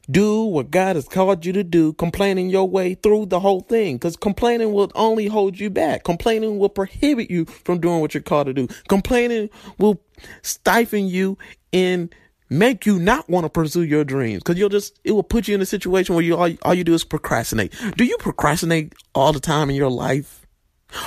do 0.09 0.43
what 0.43 0.71
God 0.71 0.95
has 0.95 1.07
called 1.07 1.45
you 1.45 1.53
to 1.53 1.63
do, 1.63 1.93
complaining 1.93 2.49
your 2.49 2.67
way 2.67 2.95
through 2.95 3.27
the 3.27 3.39
whole 3.39 3.61
thing. 3.61 3.95
Because 3.95 4.15
complaining 4.15 4.73
will 4.73 4.91
only 4.95 5.27
hold 5.27 5.59
you 5.59 5.69
back. 5.69 6.03
Complaining 6.03 6.57
will 6.57 6.69
prohibit 6.69 7.29
you 7.29 7.45
from 7.45 7.79
doing 7.79 8.01
what 8.01 8.13
you're 8.13 8.23
called 8.23 8.47
to 8.47 8.53
do. 8.53 8.67
Complaining 8.87 9.49
will 9.77 10.01
stifle 10.41 10.99
you 10.99 11.37
and 11.71 12.13
make 12.49 12.85
you 12.85 12.99
not 12.99 13.29
want 13.29 13.45
to 13.45 13.49
pursue 13.49 13.83
your 13.83 14.03
dreams. 14.03 14.43
Because 14.43 14.57
you'll 14.57 14.69
just, 14.69 14.99
it 15.03 15.11
will 15.11 15.23
put 15.23 15.47
you 15.47 15.55
in 15.55 15.61
a 15.61 15.65
situation 15.65 16.15
where 16.15 16.23
you 16.23 16.35
all, 16.35 16.49
all 16.63 16.73
you 16.73 16.83
do 16.83 16.93
is 16.93 17.03
procrastinate. 17.03 17.73
Do 17.95 18.03
you 18.03 18.17
procrastinate 18.17 18.93
all 19.13 19.33
the 19.33 19.39
time 19.39 19.69
in 19.69 19.75
your 19.75 19.91
life? 19.91 20.47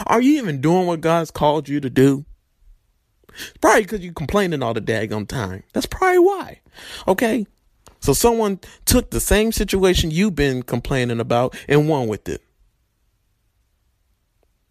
Are 0.06 0.20
you 0.20 0.38
even 0.38 0.60
doing 0.60 0.86
what 0.86 1.00
God's 1.00 1.32
called 1.32 1.68
you 1.68 1.80
to 1.80 1.90
do? 1.90 2.24
Probably 3.60 3.82
because 3.82 4.00
you're 4.00 4.12
complaining 4.12 4.62
all 4.62 4.74
the 4.74 4.80
daggone 4.80 5.26
time. 5.26 5.64
That's 5.72 5.86
probably 5.86 6.18
why. 6.18 6.60
Okay. 7.08 7.46
So 8.02 8.12
someone 8.12 8.60
took 8.84 9.10
the 9.10 9.20
same 9.20 9.52
situation 9.52 10.10
you've 10.10 10.34
been 10.34 10.62
complaining 10.62 11.20
about 11.20 11.56
and 11.68 11.88
won 11.88 12.08
with 12.08 12.28
it. 12.28 12.42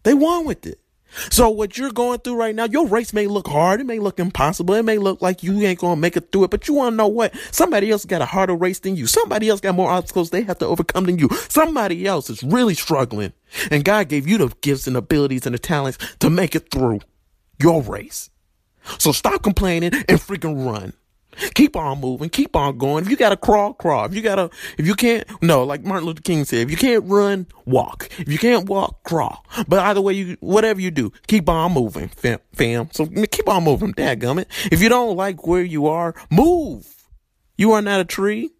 They 0.02 0.14
won 0.14 0.44
with 0.44 0.66
it. 0.66 0.78
So 1.30 1.50
what 1.50 1.76
you're 1.76 1.92
going 1.92 2.20
through 2.20 2.36
right 2.36 2.54
now, 2.54 2.64
your 2.64 2.86
race 2.86 3.12
may 3.12 3.26
look 3.26 3.46
hard. 3.46 3.80
It 3.80 3.84
may 3.84 3.98
look 3.98 4.18
impossible. 4.18 4.74
It 4.74 4.84
may 4.84 4.98
look 4.98 5.20
like 5.20 5.42
you 5.42 5.60
ain't 5.62 5.80
to 5.80 5.96
make 5.96 6.16
it 6.16 6.32
through 6.32 6.44
it, 6.44 6.50
but 6.50 6.68
you 6.68 6.74
want 6.74 6.92
to 6.92 6.96
know 6.96 7.08
what? 7.08 7.34
Somebody 7.50 7.90
else 7.90 8.04
got 8.04 8.22
a 8.22 8.26
harder 8.26 8.54
race 8.54 8.78
than 8.78 8.96
you. 8.96 9.06
Somebody 9.06 9.48
else 9.48 9.60
got 9.60 9.74
more 9.74 9.90
obstacles 9.90 10.30
they 10.30 10.42
have 10.42 10.58
to 10.58 10.66
overcome 10.66 11.04
than 11.04 11.18
you. 11.18 11.28
Somebody 11.48 12.06
else 12.06 12.30
is 12.30 12.42
really 12.42 12.74
struggling. 12.74 13.32
And 13.70 13.84
God 13.84 14.08
gave 14.08 14.26
you 14.26 14.38
the 14.38 14.48
gifts 14.60 14.86
and 14.86 14.96
abilities 14.96 15.46
and 15.46 15.54
the 15.54 15.58
talents 15.58 15.98
to 16.20 16.30
make 16.30 16.54
it 16.54 16.70
through 16.70 17.00
your 17.60 17.82
race. 17.82 18.30
So 18.98 19.12
stop 19.12 19.42
complaining 19.42 19.92
and 19.94 20.18
freaking 20.18 20.66
run. 20.66 20.94
Keep 21.54 21.76
on 21.76 22.00
moving. 22.00 22.28
Keep 22.30 22.56
on 22.56 22.78
going. 22.78 23.04
If 23.04 23.10
you 23.10 23.16
gotta 23.16 23.36
crawl, 23.36 23.74
crawl. 23.74 24.04
If 24.06 24.14
you 24.14 24.22
gotta, 24.22 24.50
if 24.78 24.86
you 24.86 24.94
can't, 24.94 25.24
no, 25.42 25.64
like 25.64 25.84
Martin 25.84 26.06
Luther 26.06 26.22
King 26.22 26.44
said, 26.44 26.58
if 26.60 26.70
you 26.70 26.76
can't 26.76 27.04
run, 27.06 27.46
walk. 27.66 28.08
If 28.18 28.30
you 28.30 28.38
can't 28.38 28.68
walk, 28.68 29.02
crawl. 29.04 29.44
But 29.68 29.80
either 29.80 30.00
way, 30.00 30.14
you, 30.14 30.36
whatever 30.40 30.80
you 30.80 30.90
do, 30.90 31.12
keep 31.26 31.48
on 31.48 31.72
moving, 31.72 32.08
fam. 32.08 32.90
So 32.92 33.06
keep 33.06 33.48
on 33.48 33.64
moving, 33.64 33.94
dadgummit. 33.94 34.46
If 34.72 34.82
you 34.82 34.88
don't 34.88 35.16
like 35.16 35.46
where 35.46 35.62
you 35.62 35.86
are, 35.86 36.14
move. 36.30 36.88
You 37.56 37.72
are 37.72 37.82
not 37.82 38.00
a 38.00 38.04
tree. 38.04 38.50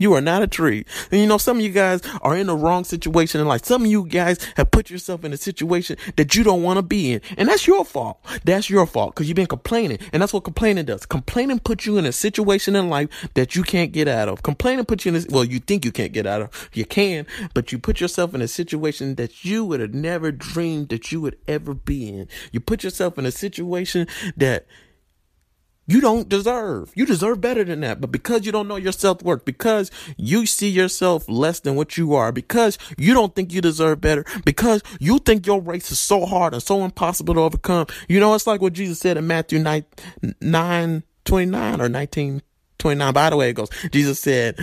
You 0.00 0.14
are 0.14 0.22
not 0.22 0.42
a 0.42 0.46
tree. 0.46 0.86
And 1.12 1.20
you 1.20 1.26
know, 1.26 1.36
some 1.36 1.58
of 1.58 1.62
you 1.62 1.70
guys 1.70 2.00
are 2.22 2.34
in 2.34 2.46
the 2.46 2.56
wrong 2.56 2.84
situation 2.84 3.38
in 3.38 3.46
life. 3.46 3.66
Some 3.66 3.82
of 3.84 3.90
you 3.90 4.06
guys 4.06 4.38
have 4.56 4.70
put 4.70 4.88
yourself 4.88 5.24
in 5.24 5.34
a 5.34 5.36
situation 5.36 5.98
that 6.16 6.34
you 6.34 6.42
don't 6.42 6.62
want 6.62 6.78
to 6.78 6.82
be 6.82 7.12
in. 7.12 7.20
And 7.36 7.50
that's 7.50 7.66
your 7.66 7.84
fault. 7.84 8.18
That's 8.44 8.70
your 8.70 8.86
fault 8.86 9.14
because 9.14 9.28
you've 9.28 9.36
been 9.36 9.46
complaining. 9.46 9.98
And 10.14 10.22
that's 10.22 10.32
what 10.32 10.42
complaining 10.42 10.86
does. 10.86 11.04
Complaining 11.04 11.58
puts 11.58 11.84
you 11.84 11.98
in 11.98 12.06
a 12.06 12.12
situation 12.12 12.74
in 12.74 12.88
life 12.88 13.28
that 13.34 13.54
you 13.54 13.62
can't 13.62 13.92
get 13.92 14.08
out 14.08 14.30
of. 14.30 14.42
Complaining 14.42 14.86
puts 14.86 15.04
you 15.04 15.10
in 15.10 15.14
this, 15.14 15.26
well, 15.28 15.44
you 15.44 15.58
think 15.60 15.84
you 15.84 15.92
can't 15.92 16.14
get 16.14 16.26
out 16.26 16.40
of. 16.40 16.70
You 16.72 16.86
can, 16.86 17.26
but 17.52 17.70
you 17.70 17.78
put 17.78 18.00
yourself 18.00 18.32
in 18.34 18.40
a 18.40 18.48
situation 18.48 19.16
that 19.16 19.44
you 19.44 19.66
would 19.66 19.80
have 19.80 19.92
never 19.92 20.32
dreamed 20.32 20.88
that 20.88 21.12
you 21.12 21.20
would 21.20 21.36
ever 21.46 21.74
be 21.74 22.08
in. 22.08 22.26
You 22.52 22.60
put 22.60 22.82
yourself 22.82 23.18
in 23.18 23.26
a 23.26 23.30
situation 23.30 24.06
that 24.38 24.66
you 25.90 26.00
don't 26.00 26.28
deserve. 26.28 26.92
You 26.94 27.04
deserve 27.04 27.40
better 27.40 27.64
than 27.64 27.80
that. 27.80 28.00
But 28.00 28.12
because 28.12 28.46
you 28.46 28.52
don't 28.52 28.68
know 28.68 28.76
your 28.76 28.92
self 28.92 29.22
worth, 29.22 29.44
because 29.44 29.90
you 30.16 30.46
see 30.46 30.68
yourself 30.68 31.28
less 31.28 31.58
than 31.58 31.74
what 31.74 31.98
you 31.98 32.14
are, 32.14 32.30
because 32.30 32.78
you 32.96 33.12
don't 33.12 33.34
think 33.34 33.52
you 33.52 33.60
deserve 33.60 34.00
better, 34.00 34.24
because 34.44 34.82
you 35.00 35.18
think 35.18 35.46
your 35.46 35.60
race 35.60 35.90
is 35.90 35.98
so 35.98 36.26
hard 36.26 36.54
and 36.54 36.62
so 36.62 36.84
impossible 36.84 37.34
to 37.34 37.40
overcome. 37.40 37.88
You 38.08 38.20
know, 38.20 38.34
it's 38.34 38.46
like 38.46 38.60
what 38.60 38.72
Jesus 38.72 39.00
said 39.00 39.16
in 39.16 39.26
Matthew 39.26 39.58
9, 39.58 39.84
9 40.40 41.02
29 41.24 41.80
or 41.80 41.88
19 41.88 42.42
29. 42.78 43.12
By 43.12 43.30
the 43.30 43.36
way, 43.36 43.50
it 43.50 43.54
goes, 43.54 43.70
Jesus 43.90 44.20
said, 44.20 44.58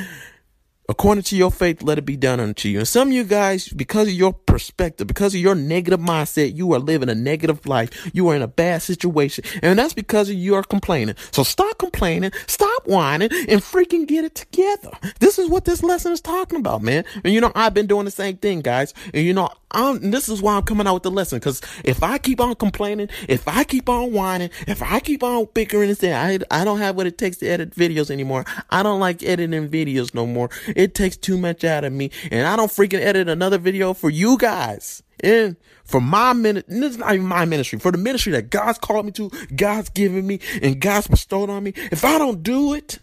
According 0.89 1.23
to 1.25 1.35
your 1.35 1.51
faith, 1.51 1.83
let 1.83 1.97
it 1.97 2.05
be 2.05 2.15
done 2.15 2.39
unto 2.39 2.69
you. 2.69 2.79
And 2.79 2.87
some 2.87 3.09
of 3.09 3.13
you 3.13 3.25
guys, 3.25 3.67
because 3.67 4.07
of 4.07 4.13
your 4.13 4.31
perspective, 4.31 5.05
because 5.05 5.35
of 5.35 5.41
your 5.41 5.53
negative 5.53 5.99
mindset, 5.99 6.55
you 6.55 6.71
are 6.71 6.79
living 6.79 7.09
a 7.09 7.15
negative 7.15 7.65
life. 7.65 8.09
You 8.13 8.29
are 8.29 8.35
in 8.37 8.41
a 8.41 8.47
bad 8.47 8.81
situation. 8.81 9.43
And 9.61 9.77
that's 9.77 9.93
because 9.93 10.29
of 10.29 10.35
your 10.35 10.63
complaining. 10.63 11.15
So 11.31 11.43
stop 11.43 11.77
complaining, 11.77 12.31
stop 12.47 12.87
whining, 12.87 13.29
and 13.49 13.59
freaking 13.59 14.07
get 14.07 14.23
it 14.23 14.35
together. 14.35 14.91
This 15.19 15.37
is 15.37 15.49
what 15.49 15.65
this 15.65 15.83
lesson 15.83 16.13
is 16.13 16.21
talking 16.21 16.59
about, 16.59 16.81
man. 16.81 17.03
And 17.21 17.33
you 17.33 17.41
know, 17.41 17.51
I've 17.53 17.73
been 17.73 17.87
doing 17.87 18.05
the 18.05 18.11
same 18.11 18.37
thing, 18.37 18.61
guys. 18.61 18.93
And 19.13 19.25
you 19.25 19.33
know, 19.33 19.49
I'm, 19.71 20.11
this 20.11 20.29
is 20.29 20.41
why 20.41 20.55
I'm 20.55 20.63
coming 20.63 20.87
out 20.87 20.93
with 20.93 21.03
the 21.03 21.11
lesson. 21.11 21.41
Cause 21.41 21.61
if 21.83 22.01
I 22.01 22.17
keep 22.17 22.39
on 22.39 22.55
complaining, 22.55 23.09
if 23.27 23.45
I 23.47 23.65
keep 23.65 23.89
on 23.89 24.13
whining, 24.13 24.51
if 24.65 24.81
I 24.81 25.01
keep 25.01 25.21
on 25.21 25.49
bickering 25.53 25.89
and 25.89 25.97
saying, 25.97 26.13
I, 26.51 26.61
I 26.61 26.63
don't 26.63 26.79
have 26.79 26.95
what 26.95 27.07
it 27.07 27.17
takes 27.17 27.37
to 27.37 27.47
edit 27.47 27.75
videos 27.75 28.09
anymore. 28.09 28.45
I 28.69 28.83
don't 28.83 29.01
like 29.01 29.21
editing 29.23 29.67
videos 29.67 30.13
no 30.13 30.25
more. 30.25 30.49
It 30.77 30.93
takes 30.93 31.17
too 31.17 31.39
much 31.39 31.63
out 31.63 31.83
of 31.83 31.91
me. 31.91 32.11
And 32.31 32.47
I 32.47 32.55
don't 32.55 32.71
freaking 32.71 33.01
edit 33.01 33.27
another 33.27 33.57
video 33.57 33.95
for 33.95 34.11
you 34.11 34.37
guys. 34.37 35.01
And 35.21 35.57
for 35.83 35.99
my 35.99 36.33
minute, 36.33 36.65
this 36.67 36.91
is 36.91 36.97
not 36.99 37.15
even 37.15 37.25
my 37.25 37.45
ministry, 37.45 37.79
for 37.79 37.91
the 37.91 37.97
ministry 37.97 38.31
that 38.33 38.51
God's 38.51 38.77
called 38.77 39.07
me 39.07 39.11
to, 39.13 39.31
God's 39.55 39.89
given 39.89 40.27
me, 40.27 40.39
and 40.61 40.79
God's 40.79 41.07
bestowed 41.07 41.49
on 41.49 41.63
me. 41.63 41.73
If 41.91 42.05
I 42.05 42.19
don't 42.19 42.43
do 42.43 42.75
it, 42.75 42.99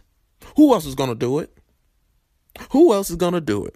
who 0.56 0.72
else 0.72 0.86
is 0.86 0.94
going 0.94 1.08
to 1.08 1.16
do 1.16 1.40
it? 1.40 1.50
Who 2.70 2.92
else 2.92 3.10
is 3.10 3.16
going 3.16 3.32
to 3.32 3.40
do 3.40 3.66
it? 3.66 3.74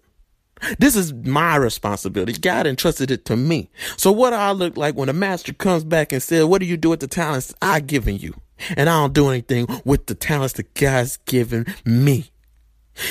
This 0.79 0.95
is 0.95 1.13
my 1.13 1.57
responsibility. 1.57 2.35
God 2.35 2.69
entrusted 2.69 3.11
it 3.11 3.25
to 3.25 3.37
me. 3.37 3.69
So 3.97 4.13
what 4.13 4.31
do 4.31 4.37
I 4.37 4.53
look 4.53 4.77
like 4.77 4.95
when 4.95 5.09
the 5.09 5.13
master 5.13 5.53
comes 5.53 5.83
back 5.83 6.13
and 6.13 6.23
says, 6.23 6.45
what 6.45 6.61
do 6.61 6.67
you 6.67 6.77
do 6.77 6.91
with 6.91 7.01
the 7.01 7.09
talents 7.09 7.53
I 7.61 7.81
given 7.81 8.19
you? 8.19 8.35
And 8.77 8.89
I 8.89 9.01
don't 9.01 9.13
do 9.13 9.29
anything 9.29 9.67
with 9.85 10.07
the 10.07 10.15
talents 10.15 10.55
that 10.55 10.75
God's 10.75 11.17
given 11.27 11.67
me. 11.85 12.31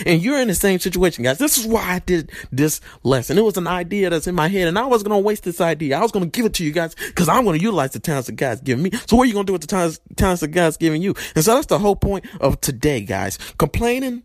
And 0.05 0.21
you're 0.21 0.39
in 0.39 0.47
the 0.47 0.55
same 0.55 0.79
situation, 0.79 1.23
guys. 1.23 1.37
This 1.37 1.57
is 1.57 1.65
why 1.65 1.81
I 1.83 1.99
did 1.99 2.31
this 2.51 2.81
lesson. 3.03 3.37
It 3.37 3.43
was 3.43 3.57
an 3.57 3.67
idea 3.67 4.09
that's 4.09 4.27
in 4.27 4.35
my 4.35 4.47
head, 4.47 4.67
and 4.67 4.77
I 4.77 4.85
was 4.85 5.03
to 5.19 5.25
waste 5.25 5.43
this 5.43 5.61
idea. 5.61 5.97
I 5.97 6.01
was 6.01 6.11
to 6.25 6.31
give 6.31 6.45
it 6.45 6.53
to 6.55 6.63
you 6.63 6.71
guys 6.71 6.95
because 6.95 7.29
I'm 7.29 7.45
to 7.57 7.63
utilize 7.63 7.91
the 7.91 7.99
talents 7.99 8.27
that 8.27 8.35
God's 8.35 8.61
given 8.61 8.83
me. 8.83 8.91
So 9.07 9.15
what 9.15 9.23
are 9.23 9.27
you 9.27 9.33
to 9.45 9.49
do 9.49 9.53
with 9.53 9.61
the 9.61 9.67
talents, 9.67 9.99
talents 10.15 10.41
that 10.41 10.49
God's 10.49 10.77
giving 10.77 11.01
you? 11.01 11.15
And 11.35 11.43
so 11.43 11.55
that's 11.55 11.67
the 11.67 11.79
whole 11.79 11.95
point 11.95 12.25
of 12.41 12.59
today, 12.61 13.01
guys. 13.01 13.37
Complaining 13.57 14.23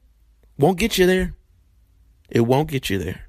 won't 0.59 0.79
get 0.79 0.99
you 0.99 1.07
there. 1.07 1.35
It 2.31 2.41
won't 2.41 2.71
get 2.71 2.91
you 2.91 2.99
there. 2.99 3.29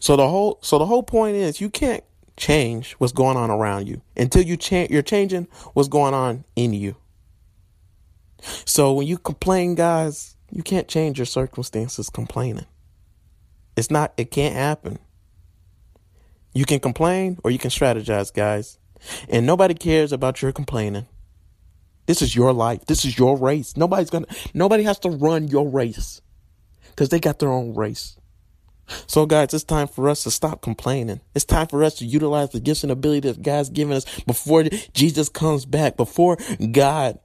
So 0.00 0.16
the 0.16 0.28
whole, 0.28 0.58
so 0.62 0.78
the 0.78 0.86
whole 0.86 1.02
point 1.02 1.36
is 1.36 1.60
you 1.60 1.70
can't 1.70 2.04
change 2.36 2.92
what's 2.94 3.12
going 3.12 3.36
on 3.36 3.50
around 3.50 3.88
you 3.88 4.00
until 4.16 4.42
you 4.42 4.56
change, 4.56 4.90
you're 4.90 5.02
changing 5.02 5.48
what's 5.74 5.88
going 5.88 6.14
on 6.14 6.44
in 6.54 6.72
you. 6.72 6.96
So 8.64 8.92
when 8.92 9.06
you 9.06 9.18
complain, 9.18 9.74
guys, 9.74 10.35
you 10.50 10.62
can't 10.62 10.88
change 10.88 11.18
your 11.18 11.26
circumstances 11.26 12.10
complaining. 12.10 12.66
It's 13.76 13.90
not, 13.90 14.12
it 14.16 14.30
can't 14.30 14.54
happen. 14.54 14.98
You 16.54 16.64
can 16.64 16.80
complain 16.80 17.38
or 17.44 17.50
you 17.50 17.58
can 17.58 17.70
strategize, 17.70 18.32
guys. 18.32 18.78
And 19.28 19.46
nobody 19.46 19.74
cares 19.74 20.12
about 20.12 20.40
your 20.40 20.52
complaining. 20.52 21.06
This 22.06 22.22
is 22.22 22.34
your 22.34 22.52
life. 22.52 22.86
This 22.86 23.04
is 23.04 23.18
your 23.18 23.36
race. 23.36 23.76
Nobody's 23.76 24.10
gonna, 24.10 24.26
nobody 24.54 24.84
has 24.84 24.98
to 25.00 25.10
run 25.10 25.48
your 25.48 25.68
race 25.68 26.22
because 26.90 27.10
they 27.10 27.20
got 27.20 27.38
their 27.38 27.50
own 27.50 27.74
race. 27.74 28.16
So, 29.06 29.26
guys, 29.26 29.52
it's 29.52 29.64
time 29.64 29.88
for 29.88 30.08
us 30.08 30.22
to 30.22 30.30
stop 30.30 30.62
complaining. 30.62 31.20
It's 31.34 31.44
time 31.44 31.66
for 31.66 31.82
us 31.82 31.96
to 31.96 32.04
utilize 32.06 32.50
the 32.50 32.60
gifts 32.60 32.84
and 32.84 32.92
ability 32.92 33.28
that 33.28 33.42
God's 33.42 33.68
given 33.68 33.96
us 33.96 34.04
before 34.20 34.64
Jesus 34.94 35.28
comes 35.28 35.66
back, 35.66 35.96
before 35.96 36.38
God 36.70 37.18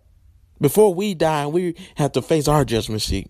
before 0.62 0.94
we 0.94 1.14
die 1.14 1.48
we 1.48 1.76
have 1.96 2.12
to 2.14 2.22
face 2.22 2.48
our 2.48 2.64
judgment 2.64 3.02
seat. 3.02 3.30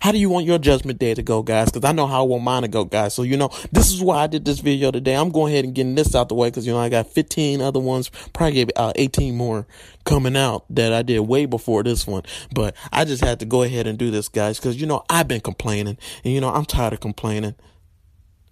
How 0.00 0.12
do 0.12 0.18
you 0.18 0.28
want 0.28 0.46
your 0.46 0.58
judgment 0.58 0.98
day 0.98 1.14
to 1.14 1.22
go, 1.22 1.42
guys? 1.42 1.70
Because 1.70 1.88
I 1.88 1.92
know 1.92 2.06
how 2.06 2.20
I 2.20 2.26
want 2.26 2.44
mine 2.44 2.62
to 2.62 2.68
go, 2.68 2.84
guys. 2.84 3.14
So, 3.14 3.22
you 3.22 3.36
know, 3.36 3.50
this 3.72 3.92
is 3.92 4.02
why 4.02 4.22
I 4.22 4.26
did 4.26 4.44
this 4.44 4.60
video 4.60 4.90
today. 4.90 5.14
I'm 5.14 5.30
going 5.30 5.52
ahead 5.52 5.64
and 5.64 5.74
getting 5.74 5.94
this 5.94 6.14
out 6.14 6.28
the 6.28 6.34
way 6.34 6.48
because, 6.48 6.66
you 6.66 6.72
know, 6.72 6.78
I 6.78 6.88
got 6.88 7.08
15 7.08 7.60
other 7.60 7.80
ones, 7.80 8.10
probably 8.32 8.74
uh, 8.76 8.92
18 8.96 9.36
more 9.36 9.66
coming 10.04 10.36
out 10.36 10.64
that 10.70 10.92
I 10.92 11.02
did 11.02 11.20
way 11.20 11.46
before 11.46 11.82
this 11.82 12.06
one. 12.06 12.22
But 12.54 12.76
I 12.92 13.04
just 13.04 13.24
had 13.24 13.40
to 13.40 13.46
go 13.46 13.62
ahead 13.62 13.86
and 13.86 13.98
do 13.98 14.10
this, 14.10 14.28
guys, 14.28 14.58
because, 14.58 14.80
you 14.80 14.86
know, 14.86 15.04
I've 15.10 15.28
been 15.28 15.40
complaining 15.40 15.98
and, 16.24 16.32
you 16.32 16.40
know, 16.40 16.50
I'm 16.50 16.64
tired 16.64 16.92
of 16.92 17.00
complaining. 17.00 17.54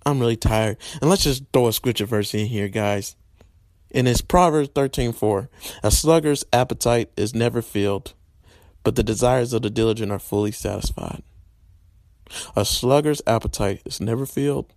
I'm 0.06 0.18
really 0.18 0.36
tired. 0.36 0.78
And 1.00 1.10
let's 1.10 1.24
just 1.24 1.44
throw 1.52 1.68
a 1.68 1.72
scripture 1.72 2.06
verse 2.06 2.34
in 2.34 2.46
here, 2.46 2.68
guys. 2.68 3.16
And 3.92 4.08
it's 4.08 4.20
Proverbs 4.20 4.70
13 4.74 5.12
4. 5.12 5.50
A 5.82 5.90
sluggard's 5.90 6.44
appetite 6.52 7.10
is 7.16 7.34
never 7.34 7.60
filled 7.60 8.14
but 8.82 8.96
the 8.96 9.02
desires 9.02 9.52
of 9.52 9.62
the 9.62 9.70
diligent 9.70 10.12
are 10.12 10.18
fully 10.18 10.52
satisfied. 10.52 11.22
A 12.56 12.64
sluggard's 12.64 13.22
appetite 13.26 13.82
is 13.84 14.00
never 14.00 14.24
filled, 14.24 14.72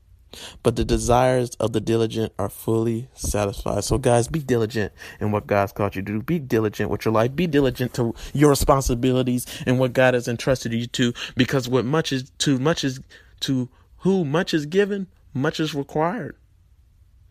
but 0.63 0.75
the 0.75 0.83
desires 0.83 1.51
of 1.59 1.73
the 1.73 1.81
diligent 1.81 2.33
are 2.39 2.49
fully 2.49 3.07
satisfied. 3.13 3.83
So, 3.83 3.97
guys, 3.97 4.27
be 4.27 4.39
diligent 4.39 4.91
in 5.19 5.31
what 5.31 5.47
God's 5.47 5.71
called 5.71 5.95
you 5.95 6.01
to 6.01 6.11
do. 6.13 6.21
Be 6.21 6.39
diligent 6.39 6.89
with 6.89 7.05
your 7.05 7.13
life. 7.13 7.35
Be 7.35 7.47
diligent 7.47 7.93
to 7.95 8.15
your 8.33 8.49
responsibilities 8.49 9.45
and 9.65 9.79
what 9.79 9.93
God 9.93 10.15
has 10.15 10.27
entrusted 10.27 10.73
you 10.73 10.87
to, 10.87 11.13
because 11.35 11.69
what 11.69 11.85
much 11.85 12.11
is 12.11 12.31
too 12.39 12.57
much 12.57 12.83
is 12.83 12.99
to 13.41 13.69
who 13.97 14.25
much 14.25 14.53
is 14.53 14.65
given, 14.65 15.07
much 15.33 15.59
is 15.59 15.75
required. 15.75 16.35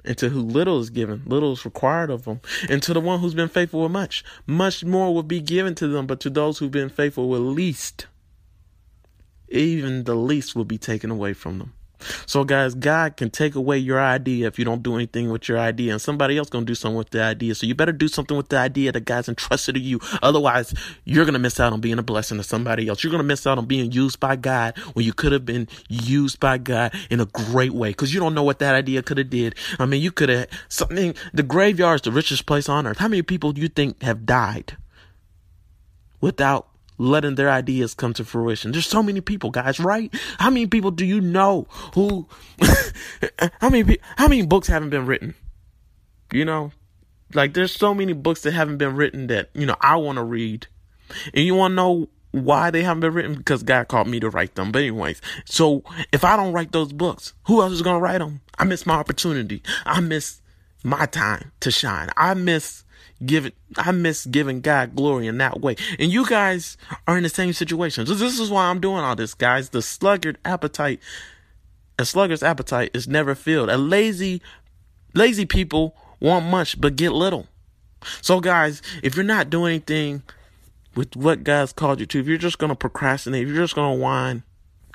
And 0.04 0.18
to 0.18 0.30
who 0.30 0.40
little 0.40 0.80
is 0.80 0.90
given, 0.90 1.22
little 1.26 1.52
is 1.52 1.64
required 1.64 2.10
of 2.10 2.24
them. 2.24 2.40
And 2.68 2.82
to 2.82 2.92
the 2.92 3.00
one 3.00 3.20
who's 3.20 3.34
been 3.34 3.48
faithful 3.48 3.82
with 3.82 3.92
much, 3.92 4.24
much 4.46 4.84
more 4.84 5.14
will 5.14 5.22
be 5.22 5.40
given 5.40 5.74
to 5.76 5.86
them. 5.86 6.06
But 6.06 6.20
to 6.20 6.30
those 6.30 6.58
who've 6.58 6.70
been 6.70 6.88
faithful 6.88 7.28
with 7.28 7.40
least, 7.40 8.06
even 9.48 10.04
the 10.04 10.16
least 10.16 10.56
will 10.56 10.64
be 10.64 10.78
taken 10.78 11.10
away 11.10 11.34
from 11.34 11.58
them. 11.58 11.74
So 12.26 12.44
guys, 12.44 12.74
God 12.74 13.16
can 13.16 13.30
take 13.30 13.54
away 13.54 13.78
your 13.78 14.00
idea 14.00 14.46
if 14.46 14.58
you 14.58 14.64
don't 14.64 14.82
do 14.82 14.94
anything 14.94 15.30
with 15.30 15.48
your 15.48 15.58
idea, 15.58 15.92
and 15.92 16.00
somebody 16.00 16.38
else 16.38 16.48
gonna 16.48 16.66
do 16.66 16.74
something 16.74 16.96
with 16.96 17.10
the 17.10 17.22
idea. 17.22 17.54
So 17.54 17.66
you 17.66 17.74
better 17.74 17.92
do 17.92 18.08
something 18.08 18.36
with 18.36 18.48
the 18.48 18.58
idea 18.58 18.92
that 18.92 19.04
God's 19.04 19.28
entrusted 19.28 19.74
to 19.74 19.80
you. 19.80 20.00
Otherwise, 20.22 20.74
you're 21.04 21.24
gonna 21.24 21.38
miss 21.38 21.60
out 21.60 21.72
on 21.72 21.80
being 21.80 21.98
a 21.98 22.02
blessing 22.02 22.38
to 22.38 22.44
somebody 22.44 22.88
else. 22.88 23.02
You're 23.02 23.10
gonna 23.10 23.22
miss 23.22 23.46
out 23.46 23.58
on 23.58 23.66
being 23.66 23.92
used 23.92 24.20
by 24.20 24.36
God 24.36 24.76
when 24.94 25.04
you 25.04 25.12
could 25.12 25.32
have 25.32 25.46
been 25.46 25.68
used 25.88 26.40
by 26.40 26.58
God 26.58 26.94
in 27.10 27.20
a 27.20 27.26
great 27.26 27.72
way, 27.72 27.90
because 27.90 28.12
you 28.12 28.20
don't 28.20 28.34
know 28.34 28.42
what 28.42 28.58
that 28.58 28.74
idea 28.74 29.02
could 29.02 29.18
have 29.18 29.30
did. 29.30 29.54
I 29.78 29.86
mean, 29.86 30.02
you 30.02 30.12
could 30.12 30.28
have 30.28 30.48
something. 30.68 31.14
The 31.32 31.42
graveyard 31.42 31.96
is 31.96 32.02
the 32.02 32.12
richest 32.12 32.46
place 32.46 32.68
on 32.68 32.86
earth. 32.86 32.98
How 32.98 33.08
many 33.08 33.22
people 33.22 33.52
do 33.52 33.60
you 33.60 33.68
think 33.68 34.02
have 34.02 34.26
died 34.26 34.76
without 36.20 36.68
letting 37.02 37.34
their 37.34 37.50
ideas 37.50 37.94
come 37.94 38.14
to 38.14 38.24
fruition. 38.24 38.72
There's 38.72 38.86
so 38.86 39.02
many 39.02 39.20
people, 39.20 39.50
guys, 39.50 39.80
right? 39.80 40.14
How 40.38 40.50
many 40.50 40.66
people 40.66 40.90
do 40.90 41.04
you 41.04 41.20
know 41.20 41.66
who 41.94 42.28
how 43.60 43.68
many 43.68 43.98
how 44.16 44.28
many 44.28 44.46
books 44.46 44.68
haven't 44.68 44.90
been 44.90 45.06
written? 45.06 45.34
You 46.32 46.44
know? 46.44 46.72
Like 47.34 47.54
there's 47.54 47.72
so 47.72 47.94
many 47.94 48.12
books 48.12 48.42
that 48.42 48.52
haven't 48.52 48.78
been 48.78 48.94
written 48.94 49.26
that, 49.28 49.50
you 49.54 49.66
know, 49.66 49.76
I 49.80 49.96
want 49.96 50.16
to 50.16 50.24
read. 50.24 50.66
And 51.34 51.44
you 51.44 51.54
want 51.54 51.72
to 51.72 51.76
know 51.76 52.08
why 52.30 52.70
they 52.70 52.82
haven't 52.82 53.00
been 53.00 53.12
written 53.12 53.34
because 53.34 53.62
God 53.62 53.88
called 53.88 54.08
me 54.08 54.20
to 54.20 54.30
write 54.30 54.54
them. 54.54 54.72
But 54.72 54.80
anyways, 54.80 55.20
so 55.44 55.82
if 56.12 56.24
I 56.24 56.36
don't 56.36 56.52
write 56.52 56.72
those 56.72 56.92
books, 56.92 57.34
who 57.46 57.60
else 57.60 57.72
is 57.72 57.82
going 57.82 57.96
to 57.96 58.00
write 58.00 58.18
them? 58.18 58.40
I 58.58 58.64
miss 58.64 58.86
my 58.86 58.94
opportunity. 58.94 59.62
I 59.84 60.00
miss 60.00 60.40
my 60.84 61.06
time 61.06 61.52
to 61.60 61.70
shine. 61.70 62.08
I 62.16 62.34
miss 62.34 62.81
give 63.26 63.46
it 63.46 63.54
I 63.76 63.92
miss 63.92 64.26
giving 64.26 64.60
God 64.60 64.94
glory 64.94 65.26
in 65.26 65.38
that 65.38 65.60
way. 65.60 65.76
And 65.98 66.12
you 66.12 66.26
guys 66.26 66.76
are 67.06 67.16
in 67.16 67.22
the 67.22 67.28
same 67.28 67.52
situation. 67.52 68.06
So 68.06 68.14
this 68.14 68.38
is 68.38 68.50
why 68.50 68.66
I'm 68.66 68.80
doing 68.80 68.98
all 68.98 69.16
this, 69.16 69.34
guys. 69.34 69.70
The 69.70 69.82
sluggard 69.82 70.38
appetite, 70.44 71.00
a 71.98 72.04
sluggard's 72.04 72.42
appetite 72.42 72.90
is 72.94 73.08
never 73.08 73.34
filled. 73.34 73.70
A 73.70 73.78
lazy 73.78 74.42
lazy 75.14 75.46
people 75.46 75.96
want 76.20 76.46
much 76.46 76.80
but 76.80 76.96
get 76.96 77.12
little. 77.12 77.46
So 78.20 78.40
guys, 78.40 78.82
if 79.02 79.16
you're 79.16 79.24
not 79.24 79.50
doing 79.50 79.74
anything 79.74 80.22
with 80.94 81.16
what 81.16 81.44
God's 81.44 81.72
called 81.72 82.00
you 82.00 82.06
to, 82.06 82.20
if 82.20 82.26
you're 82.26 82.38
just 82.38 82.58
gonna 82.58 82.74
procrastinate, 82.74 83.42
if 83.42 83.48
you're 83.48 83.64
just 83.64 83.74
gonna 83.74 83.94
whine, 83.94 84.42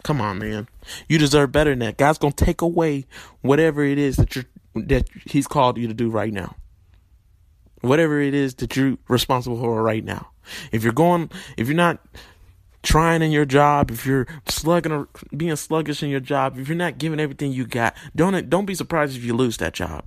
come 0.04 0.22
on, 0.22 0.40
man. 0.40 0.68
You 1.08 1.18
deserve 1.18 1.52
better 1.52 1.72
than 1.72 1.80
that. 1.80 1.98
God's 1.98 2.18
gonna 2.18 2.34
take 2.34 2.62
away 2.62 3.06
whatever 3.42 3.84
it 3.84 3.98
is 3.98 4.18
that 4.18 4.36
you're 4.36 4.46
that 4.76 5.08
He's 5.26 5.48
called 5.48 5.78
you 5.78 5.88
to 5.88 5.94
do 5.94 6.10
right 6.10 6.32
now 6.32 6.56
whatever 7.82 8.20
it 8.20 8.34
is 8.34 8.56
that 8.56 8.76
you're 8.76 8.98
responsible 9.08 9.60
for 9.60 9.82
right 9.82 10.04
now. 10.04 10.30
If 10.72 10.84
you're 10.84 10.94
going, 10.94 11.30
if 11.58 11.68
you're 11.68 11.76
not 11.76 12.00
trying 12.84 13.22
in 13.22 13.32
your 13.32 13.46
job, 13.46 13.92
if 13.92 14.06
you're 14.06 14.28
slugging 14.48 14.92
or 14.92 15.08
being 15.36 15.56
sluggish 15.56 16.02
in 16.02 16.10
your 16.10 16.20
job, 16.20 16.58
if 16.58 16.68
you're 16.68 16.78
not 16.78 16.98
giving 16.98 17.20
everything 17.20 17.52
you 17.52 17.66
got, 17.66 17.96
don't 18.16 18.50
don't 18.50 18.66
be 18.66 18.76
surprised 18.76 19.18
if 19.18 19.24
you 19.24 19.36
lose 19.36 19.58
that 19.58 19.74
job. 19.74 20.06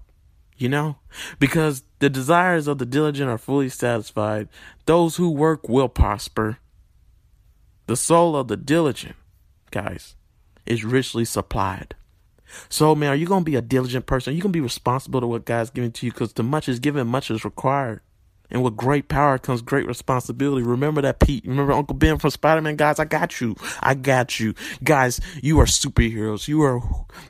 You 0.57 0.69
know? 0.69 0.97
Because 1.39 1.85
the 2.01 2.11
desires 2.11 2.67
of 2.67 2.79
the 2.79 2.87
diligent 2.87 3.31
are 3.31 3.39
fully 3.39 3.71
satisfied. 3.71 4.49
Those 4.85 5.17
who 5.17 5.31
work 5.31 5.69
will 5.69 5.89
prosper. 5.89 6.59
The 7.87 7.97
soul 7.97 8.37
of 8.37 8.49
the 8.49 8.59
diligent, 8.59 9.17
guys, 9.71 10.17
is 10.67 10.85
richly 10.85 11.25
supplied. 11.25 11.97
So, 12.69 12.95
man, 12.95 13.11
are 13.11 13.17
you 13.17 13.27
going 13.27 13.43
to 13.43 13.51
be 13.51 13.57
a 13.57 13.63
diligent 13.63 14.07
person? 14.07 14.33
Are 14.33 14.35
you 14.37 14.43
going 14.43 14.53
to 14.53 14.57
be 14.57 14.61
responsible 14.61 15.21
to 15.21 15.27
what 15.27 15.45
God's 15.45 15.71
given 15.71 15.93
to 15.93 16.07
you? 16.07 16.13
Because 16.13 16.33
the 16.33 16.43
much 16.43 16.69
is 16.69 16.79
given, 16.79 17.07
much 17.07 17.31
is 17.31 17.45
required. 17.45 18.01
And 18.51 18.63
with 18.63 18.77
great 18.77 19.09
power 19.09 19.39
comes 19.39 19.63
great 19.63 19.87
responsibility. 19.87 20.63
Remember 20.63 21.01
that, 21.03 21.21
Pete. 21.21 21.45
Remember 21.47 21.73
Uncle 21.73 21.97
Ben 21.97 22.19
from 22.19 22.31
Spider 22.31 22.61
Man? 22.61 22.77
Guys, 22.77 22.99
I 22.99 23.05
got 23.05 23.41
you. 23.41 23.55
I 23.81 23.95
got 23.95 24.41
you. 24.41 24.55
Guys, 24.83 25.21
you 25.43 25.61
are 25.61 25.67
superheroes. 25.67 26.49
You 26.49 26.63
are 26.63 26.81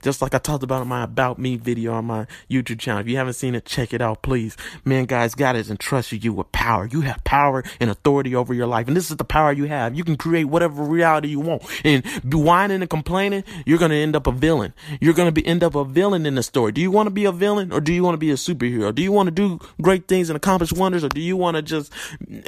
just 0.03 0.23
like 0.23 0.35
I 0.35 0.39
talked 0.39 0.63
about 0.63 0.83
in 0.83 0.89
my 0.89 1.05
About 1.05 1.39
Me 1.39 1.57
video 1.57 1.93
on 1.93 2.07
my 2.07 2.27
YouTube 2.51 2.79
channel. 2.79 3.01
If 3.01 3.09
you 3.09 3.17
haven't 3.17 3.35
seen 3.35 3.55
it, 3.55 3.67
check 3.67 3.93
it 3.93 4.01
out, 4.01 4.23
please. 4.23 4.57
Man, 4.85 5.05
guys, 5.05 5.35
God 5.35 5.57
has 5.57 5.71
entrusted 5.71 6.25
you 6.25 6.33
with 6.33 6.51
power. 6.53 6.87
You 6.87 7.03
have 7.03 7.23
power 7.25 7.65
and 7.81 7.91
authority 7.91 8.35
over 8.35 8.55
your 8.55 8.67
life. 8.67 8.89
And 8.89 8.97
this 8.97 9.11
is 9.11 9.17
the 9.17 9.25
power 9.25 9.53
you 9.53 9.65
have. 9.65 9.95
You 9.95 10.05
can 10.05 10.17
create 10.17 10.45
whatever 10.45 10.83
reality 10.83 11.29
you 11.29 11.41
want. 11.41 11.63
And 11.85 12.05
whining 12.33 12.81
and 12.81 12.91
complaining, 12.91 13.45
you're 13.67 13.79
going 13.79 13.91
to 13.91 13.97
end 13.97 14.17
up 14.17 14.27
a 14.27 14.33
villain. 14.33 14.73
You're 15.01 15.15
going 15.15 15.29
to 15.29 15.33
be 15.33 15.47
end 15.47 15.63
up 15.63 15.75
a 15.75 15.85
villain 15.85 16.25
in 16.25 16.35
the 16.35 16.43
story. 16.43 16.73
Do 16.73 16.81
you 16.81 16.91
want 16.91 17.07
to 17.09 17.11
be 17.11 17.25
a 17.25 17.33
villain 17.33 17.73
or 17.73 17.81
do 17.81 17.93
you 17.93 18.03
want 18.03 18.15
to 18.15 18.19
be 18.19 18.31
a 18.31 18.35
superhero? 18.35 18.95
Do 18.95 19.03
you 19.03 19.13
want 19.13 19.27
to 19.27 19.31
do 19.31 19.59
great 19.83 20.09
things 20.09 20.31
and 20.31 20.37
accomplish 20.37 20.73
wonders? 20.73 21.10
Do 21.11 21.21
you 21.21 21.37
want 21.37 21.57
to 21.57 21.63
just 21.63 21.93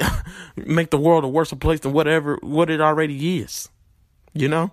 make 0.55 0.89
the 0.89 0.97
world 0.97 1.23
a 1.23 1.27
worse 1.27 1.51
place 1.53 1.81
than 1.81 1.93
whatever 1.93 2.37
what 2.41 2.69
it 2.69 2.81
already 2.81 3.39
is? 3.39 3.69
You 4.33 4.47
know? 4.47 4.71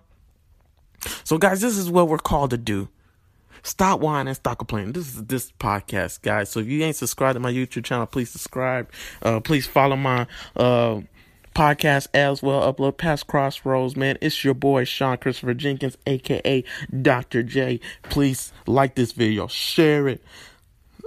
So 1.25 1.39
guys, 1.39 1.61
this 1.61 1.77
is 1.77 1.91
what 1.91 2.09
we're 2.09 2.19
called 2.19 2.51
to 2.51 2.59
do. 2.59 2.89
Stop 3.63 4.01
whining, 4.01 4.33
stop 4.35 4.59
complaining. 4.59 4.93
This 4.93 5.15
is 5.15 5.25
this 5.25 5.53
podcast, 5.53 6.23
guys. 6.23 6.49
So 6.49 6.61
if 6.61 6.67
you 6.67 6.83
ain't 6.83 6.97
subscribed 6.97 7.35
to 7.35 7.41
my 7.41 7.53
YouTube 7.53 7.85
channel, 7.85 8.07
please 8.07 8.31
subscribe. 8.31 8.91
Uh, 9.23 9.41
please 9.41 9.67
follow 9.67 9.97
my 9.97 10.27
uh 10.57 11.01
podcast 11.55 12.09
as 12.15 12.43
well. 12.43 12.73
Upload 12.73 12.97
past 12.97 13.27
crossroads, 13.27 13.97
man. 13.97 14.17
It's 14.21 14.45
your 14.45 14.55
boy 14.55 14.85
Sean 14.85 15.19
Christopher 15.19 15.55
Jenkins, 15.55 15.97
aka 16.07 16.65
Dr. 17.03 17.43
J. 17.43 17.81
Please 18.05 18.53
like 18.67 18.95
this 18.95 19.13
video, 19.13 19.47
share 19.47 20.09
it, 20.09 20.25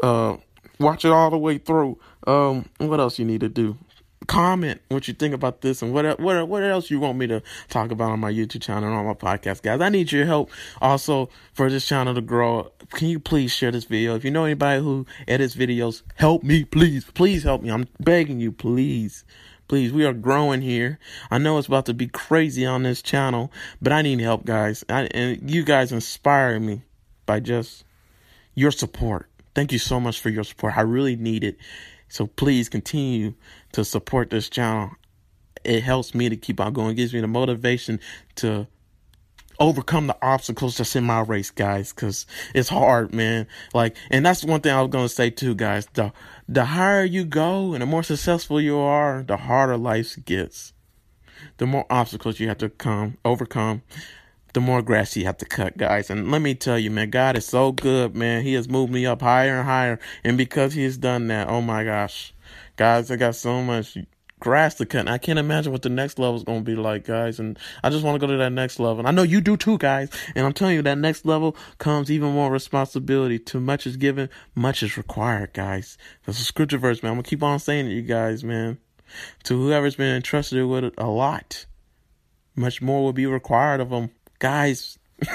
uh, 0.02 0.38
watch 0.80 1.06
it 1.06 1.12
all 1.12 1.30
the 1.30 1.38
way 1.38 1.58
through. 1.58 1.98
Um, 2.26 2.70
what 2.78 3.00
else 3.00 3.20
you 3.20 3.26
need 3.26 3.42
to 3.42 3.50
do? 3.50 3.78
Comment 4.28 4.80
what 4.88 5.08
you 5.10 5.14
think 5.14 5.34
about 5.34 5.60
this 5.60 5.82
and 5.82 5.94
what 5.94 6.18
what 6.18 6.48
what 6.48 6.64
else 6.64 6.90
you 6.90 6.98
want 6.98 7.18
me 7.18 7.28
to 7.28 7.44
talk 7.68 7.92
about 7.92 8.12
on 8.12 8.22
my 8.22 8.32
YouTube 8.32 8.62
channel 8.62 8.88
and 8.88 8.98
on 8.98 9.06
my 9.06 9.14
podcast, 9.14 9.62
guys. 9.62 9.82
I 9.82 9.90
need 9.90 10.14
your 10.14 10.26
help 10.26 10.50
also 10.82 11.30
for 11.52 11.70
this 11.70 11.86
channel 11.86 12.16
to 12.16 12.22
grow. 12.22 12.72
Can 12.92 13.10
you 13.10 13.20
please 13.20 13.52
share 13.52 13.72
this 13.72 13.84
video? 13.84 14.16
If 14.16 14.24
you 14.24 14.32
know 14.32 14.46
anybody 14.46 14.82
who 14.82 15.06
edits 15.28 15.56
videos, 15.56 16.04
help 16.16 16.42
me, 16.42 16.64
please, 16.64 17.04
please 17.04 17.44
help 17.44 17.64
me. 17.64 17.70
I'm 17.70 17.88
begging 18.00 18.40
you, 18.40 18.54
please. 18.54 19.26
Please, 19.68 19.92
we 19.92 20.06
are 20.06 20.14
growing 20.14 20.62
here. 20.62 21.00
I 21.32 21.38
know 21.38 21.58
it's 21.58 21.68
about 21.68 21.86
to 21.88 21.94
be 21.94 22.08
crazy 22.08 22.66
on 22.66 22.84
this 22.84 23.02
channel, 23.02 23.52
but 23.82 23.92
I 23.92 24.02
need 24.02 24.20
help, 24.20 24.46
guys. 24.46 24.86
I, 24.88 25.04
and 25.08 25.50
you 25.50 25.64
guys 25.64 25.92
inspire 25.92 26.60
me 26.60 26.84
by 27.26 27.40
just 27.40 27.84
your 28.56 28.72
support. 28.72 29.30
Thank 29.56 29.72
you 29.72 29.80
so 29.80 30.00
much 30.00 30.20
for 30.20 30.30
your 30.30 30.44
support. 30.44 30.78
I 30.78 30.82
really 30.82 31.16
need 31.16 31.44
it. 31.44 31.58
So 32.14 32.28
please 32.28 32.70
continue 32.70 33.34
to 33.72 33.84
support 33.84 34.30
this 34.30 34.48
channel. 34.48 34.92
It 35.64 35.82
helps 35.82 36.14
me 36.14 36.30
to 36.30 36.36
keep 36.36 36.60
on 36.60 36.72
going, 36.72 36.92
it 36.92 36.94
gives 36.94 37.12
me 37.12 37.22
the 37.22 37.28
motivation 37.28 38.00
to 38.36 38.68
overcome 39.60 40.06
the 40.06 40.18
obstacles 40.22 40.78
that's 40.78 40.96
in 40.96 41.06
my 41.06 41.22
race, 41.22 41.50
guys, 41.50 41.92
because 41.92 42.28
it's 42.54 42.70
hard, 42.70 43.16
man. 43.16 43.48
Like, 43.74 43.98
and 44.12 44.24
that's 44.24 44.44
one 44.44 44.62
thing 44.62 44.74
I 44.74 44.82
was 44.82 44.92
gonna 44.92 45.10
say 45.10 45.32
too, 45.32 45.56
guys. 45.56 45.88
The 45.96 46.14
the 46.48 46.66
higher 46.66 47.04
you 47.04 47.26
go 47.26 47.74
and 47.74 47.82
the 47.82 47.88
more 47.88 48.04
successful 48.04 48.62
you 48.62 48.78
are, 48.78 49.24
the 49.24 49.38
harder 49.38 49.78
life 49.78 50.16
gets. 50.24 50.72
The 51.58 51.66
more 51.66 51.88
obstacles 51.90 52.40
you 52.40 52.48
have 52.48 52.60
to 52.60 52.70
come 52.70 53.18
overcome 53.26 53.82
the 54.54 54.62
more 54.62 54.82
grass 54.82 55.16
you 55.16 55.26
have 55.26 55.38
to 55.38 55.46
cut, 55.46 55.78
guys. 55.78 56.10
And 56.10 56.32
let 56.32 56.42
me 56.42 56.56
tell 56.56 56.78
you, 56.78 56.92
man, 56.92 57.10
God 57.10 57.36
is 57.38 57.46
so 57.46 57.72
good, 57.72 58.16
man. 58.16 58.44
He 58.44 58.54
has 58.54 58.70
moved 58.70 58.94
me 58.94 59.06
up 59.06 59.22
higher 59.22 59.58
and 59.58 59.66
higher. 59.66 60.00
And 60.24 60.38
because 60.38 60.74
He 60.74 60.84
has 60.84 60.98
done 60.98 61.28
that, 61.28 61.50
oh 61.50 61.62
my 61.62 61.84
gosh, 61.84 62.34
guys, 62.76 63.10
I 63.10 63.16
got 63.16 63.36
so 63.36 63.62
much 63.62 63.98
grass 64.40 64.76
to 64.76 64.86
cut. 64.86 65.00
And 65.00 65.10
I 65.10 65.18
can't 65.18 65.40
imagine 65.40 65.72
what 65.72 65.82
the 65.82 65.90
next 65.90 66.20
level 66.20 66.36
is 66.36 66.44
going 66.44 66.60
to 66.60 66.72
be 66.72 66.76
like, 66.76 67.06
guys. 67.06 67.40
And 67.40 67.58
I 67.84 67.90
just 67.90 68.04
want 68.04 68.16
to 68.16 68.20
go 68.20 68.32
to 68.32 68.38
that 68.38 68.52
next 68.52 68.80
level. 68.80 69.00
And 69.00 69.08
I 69.08 69.12
know 69.12 69.24
you 69.24 69.42
do 69.42 69.58
too, 69.58 69.78
guys. 69.80 70.10
And 70.36 70.46
I'm 70.46 70.54
telling 70.54 70.76
you, 70.76 70.82
that 70.84 70.98
next 71.00 71.26
level 71.26 71.56
comes 71.80 72.12
even 72.12 72.34
more 72.34 72.52
responsibility. 72.52 73.40
Too 73.40 73.60
much 73.60 73.88
is 73.88 73.98
given, 73.98 74.30
much 74.54 74.84
is 74.84 74.98
required, 74.98 75.54
guys. 75.54 75.98
That's 76.26 76.40
a 76.40 76.44
scripture 76.44 76.78
verse, 76.78 77.02
man. 77.02 77.12
I'm 77.12 77.16
going 77.16 77.24
to 77.24 77.30
keep 77.30 77.42
on 77.42 77.60
saying 77.60 77.88
it, 77.88 77.94
you 77.94 78.04
guys, 78.04 78.44
man. 78.44 78.78
To 79.44 79.58
whoever's 79.58 79.96
been 79.96 80.16
entrusted 80.16 80.66
with 80.66 80.84
it, 80.84 80.94
a 80.98 81.08
lot, 81.08 81.66
much 82.56 82.82
more 82.82 83.04
will 83.04 83.14
be 83.14 83.26
required 83.26 83.80
of 83.80 83.90
them. 83.90 84.12
Guys, 84.44 85.00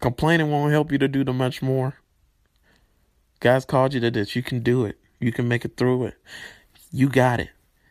complaining 0.00 0.50
won't 0.50 0.72
help 0.72 0.90
you 0.90 0.98
to 0.98 1.06
do 1.06 1.22
the 1.22 1.32
much 1.32 1.62
more. 1.62 1.94
God's 3.38 3.64
called 3.64 3.94
you 3.94 4.00
to 4.00 4.10
this. 4.10 4.34
You 4.34 4.42
can 4.42 4.64
do 4.64 4.84
it. 4.84 4.98
You 5.20 5.30
can 5.30 5.46
make 5.46 5.64
it 5.64 5.76
through 5.76 6.06
it. 6.06 6.16
You 6.90 7.08
got 7.08 7.38
it. 7.38 7.50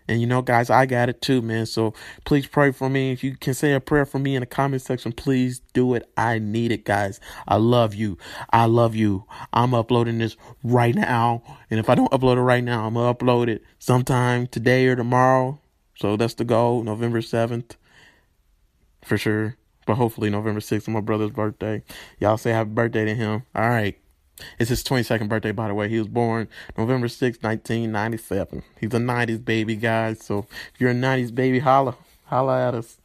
And 0.10 0.20
you 0.20 0.28
know, 0.28 0.42
guys, 0.42 0.70
I 0.70 0.86
got 0.86 1.08
it 1.08 1.22
too, 1.22 1.42
man. 1.42 1.68
So 1.68 1.94
please 2.26 2.48
pray 2.48 2.74
for 2.74 2.90
me. 2.90 3.14
If 3.14 3.24
you 3.24 3.38
can 3.38 3.54
say 3.54 3.72
a 3.72 3.80
prayer 3.80 4.06
for 4.06 4.20
me 4.20 4.36
in 4.36 4.42
the 4.42 4.46
comment 4.46 4.82
section, 4.82 5.14
please 5.14 5.62
do 5.72 5.94
it. 5.94 6.06
I 6.18 6.40
need 6.40 6.74
it, 6.74 6.84
guys. 6.84 7.22
I 7.48 7.56
love 7.56 7.96
you. 7.96 8.18
I 8.52 8.66
love 8.66 8.94
you. 8.94 9.24
I'm 9.54 9.74
uploading 9.74 10.18
this 10.18 10.36
right 10.66 10.94
now. 10.94 11.44
And 11.72 11.80
if 11.80 11.90
I 11.90 11.96
don't 11.96 12.12
upload 12.12 12.36
it 12.36 12.42
right 12.42 12.62
now, 12.62 12.86
I'm 12.86 12.96
going 12.96 13.16
to 13.16 13.24
upload 13.24 13.48
it 13.48 13.64
sometime 13.80 14.48
today 14.48 14.86
or 14.88 14.98
tomorrow. 14.98 15.62
So 15.96 16.18
that's 16.18 16.34
the 16.34 16.44
goal, 16.44 16.84
November 16.84 17.22
7th. 17.22 17.78
For 19.04 19.18
sure. 19.18 19.58
But 19.86 19.96
hopefully 19.96 20.30
November 20.30 20.62
6th 20.62 20.74
is 20.74 20.88
my 20.88 21.02
brother's 21.02 21.32
birthday. 21.32 21.84
Y'all 22.20 22.38
say 22.38 22.52
happy 22.52 22.70
birthday 22.70 23.06
to 23.06 23.16
him. 23.16 23.44
All 23.54 23.70
right. 23.70 23.98
It's 24.60 24.70
his 24.70 24.84
22nd 24.84 25.30
birthday, 25.30 25.52
by 25.52 25.68
the 25.68 25.74
way. 25.74 25.90
He 25.90 26.00
was 26.00 26.08
born 26.08 26.48
November 26.78 27.08
6, 27.08 27.38
1997. 27.42 28.64
He's 28.80 28.94
a 28.94 28.98
90s 28.98 29.44
baby, 29.44 29.76
guys. 29.76 30.24
So 30.24 30.48
if 30.74 30.80
you're 30.80 30.92
a 30.92 30.96
90s 30.96 31.34
baby, 31.34 31.60
holla. 31.60 31.96
Holla 32.26 32.68
at 32.68 32.76
us. 32.76 32.98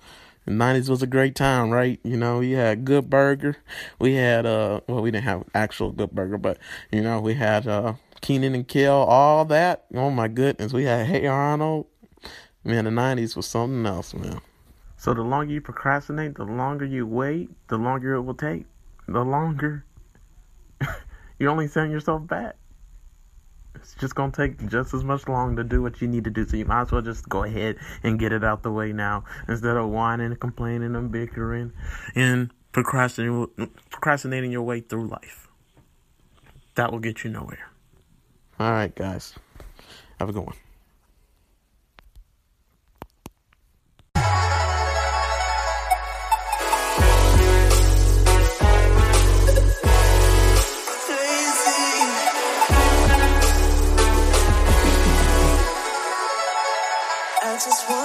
The 0.47 0.53
90s 0.53 0.89
was 0.89 1.03
a 1.03 1.07
great 1.07 1.35
time, 1.35 1.71
right? 1.71 2.01
You 2.03 2.17
know, 2.17 2.39
we 2.39 2.53
had 2.53 2.85
Good 2.85 3.11
Burger. 3.11 3.57
We 3.99 4.15
had, 4.15 4.47
uh, 4.47 4.81
well, 4.89 5.03
we 5.03 5.11
didn't 5.11 5.25
have 5.25 5.45
actual 5.55 5.93
Good 5.93 6.13
Burger, 6.13 6.39
but, 6.39 6.59
you 6.91 7.03
know, 7.03 7.21
we 7.21 7.35
had, 7.35 7.67
uh, 7.67 7.95
Kenan 8.23 8.55
and 8.55 8.67
Kel, 8.67 8.97
all 8.97 9.45
that. 9.47 9.85
Oh 9.95 10.11
my 10.11 10.29
goodness. 10.29 10.73
We 10.73 10.85
had 10.85 11.07
Hey 11.07 11.27
Arnold. 11.27 11.87
Man, 12.65 12.85
the 12.85 12.91
90s 12.91 13.37
was 13.37 13.47
something 13.47 13.85
else, 13.87 14.15
man. 14.15 14.41
So 14.99 15.15
the 15.15 15.23
longer 15.23 15.53
you 15.53 15.61
procrastinate, 15.61 16.35
the 16.35 16.45
longer 16.45 16.85
you 16.85 17.07
wait, 17.07 17.51
the 17.69 17.79
longer 17.79 18.15
it 18.15 18.23
will 18.23 18.35
take. 18.35 18.67
The 19.07 19.25
longer 19.25 19.85
you're 21.39 21.51
only 21.51 21.69
setting 21.69 21.93
yourself 21.93 22.27
back. 22.27 22.57
It's 23.77 23.95
just 23.95 24.17
gonna 24.17 24.33
take 24.33 24.69
just 24.69 24.93
as 24.93 25.05
much 25.05 25.29
long 25.29 25.55
to 25.55 25.63
do 25.63 25.81
what 25.81 26.03
you 26.03 26.09
need 26.09 26.25
to 26.25 26.31
do. 26.31 26.47
So 26.47 26.57
you 26.57 26.65
might 26.65 26.83
as 26.83 26.93
well 26.93 27.01
just 27.01 27.29
go 27.29 27.45
ahead 27.45 27.77
and 28.03 28.19
get 28.19 28.33
it 28.33 28.43
out 28.43 28.65
the 28.65 28.73
way 28.73 28.93
now 28.93 29.25
instead 29.47 29.77
of 29.77 29.89
whining 29.89 30.27
and 30.27 30.41
complaining 30.41 30.97
and 30.97 31.13
bickering 31.13 31.73
and 32.17 32.51
procrastinating 32.73 33.71
procrastinating 33.91 34.51
your 34.51 34.63
way 34.63 34.81
through 34.81 35.07
life. 35.07 35.47
That 36.75 36.91
will 36.91 36.99
get 36.99 37.23
you 37.23 37.31
nowhere. 37.31 37.71
All 38.59 38.73
right, 38.73 38.93
guys. 38.93 39.35
Have 40.19 40.29
a 40.29 40.33
good 40.33 40.45
one. 40.45 40.57
just 57.59 57.91
want 57.91 57.98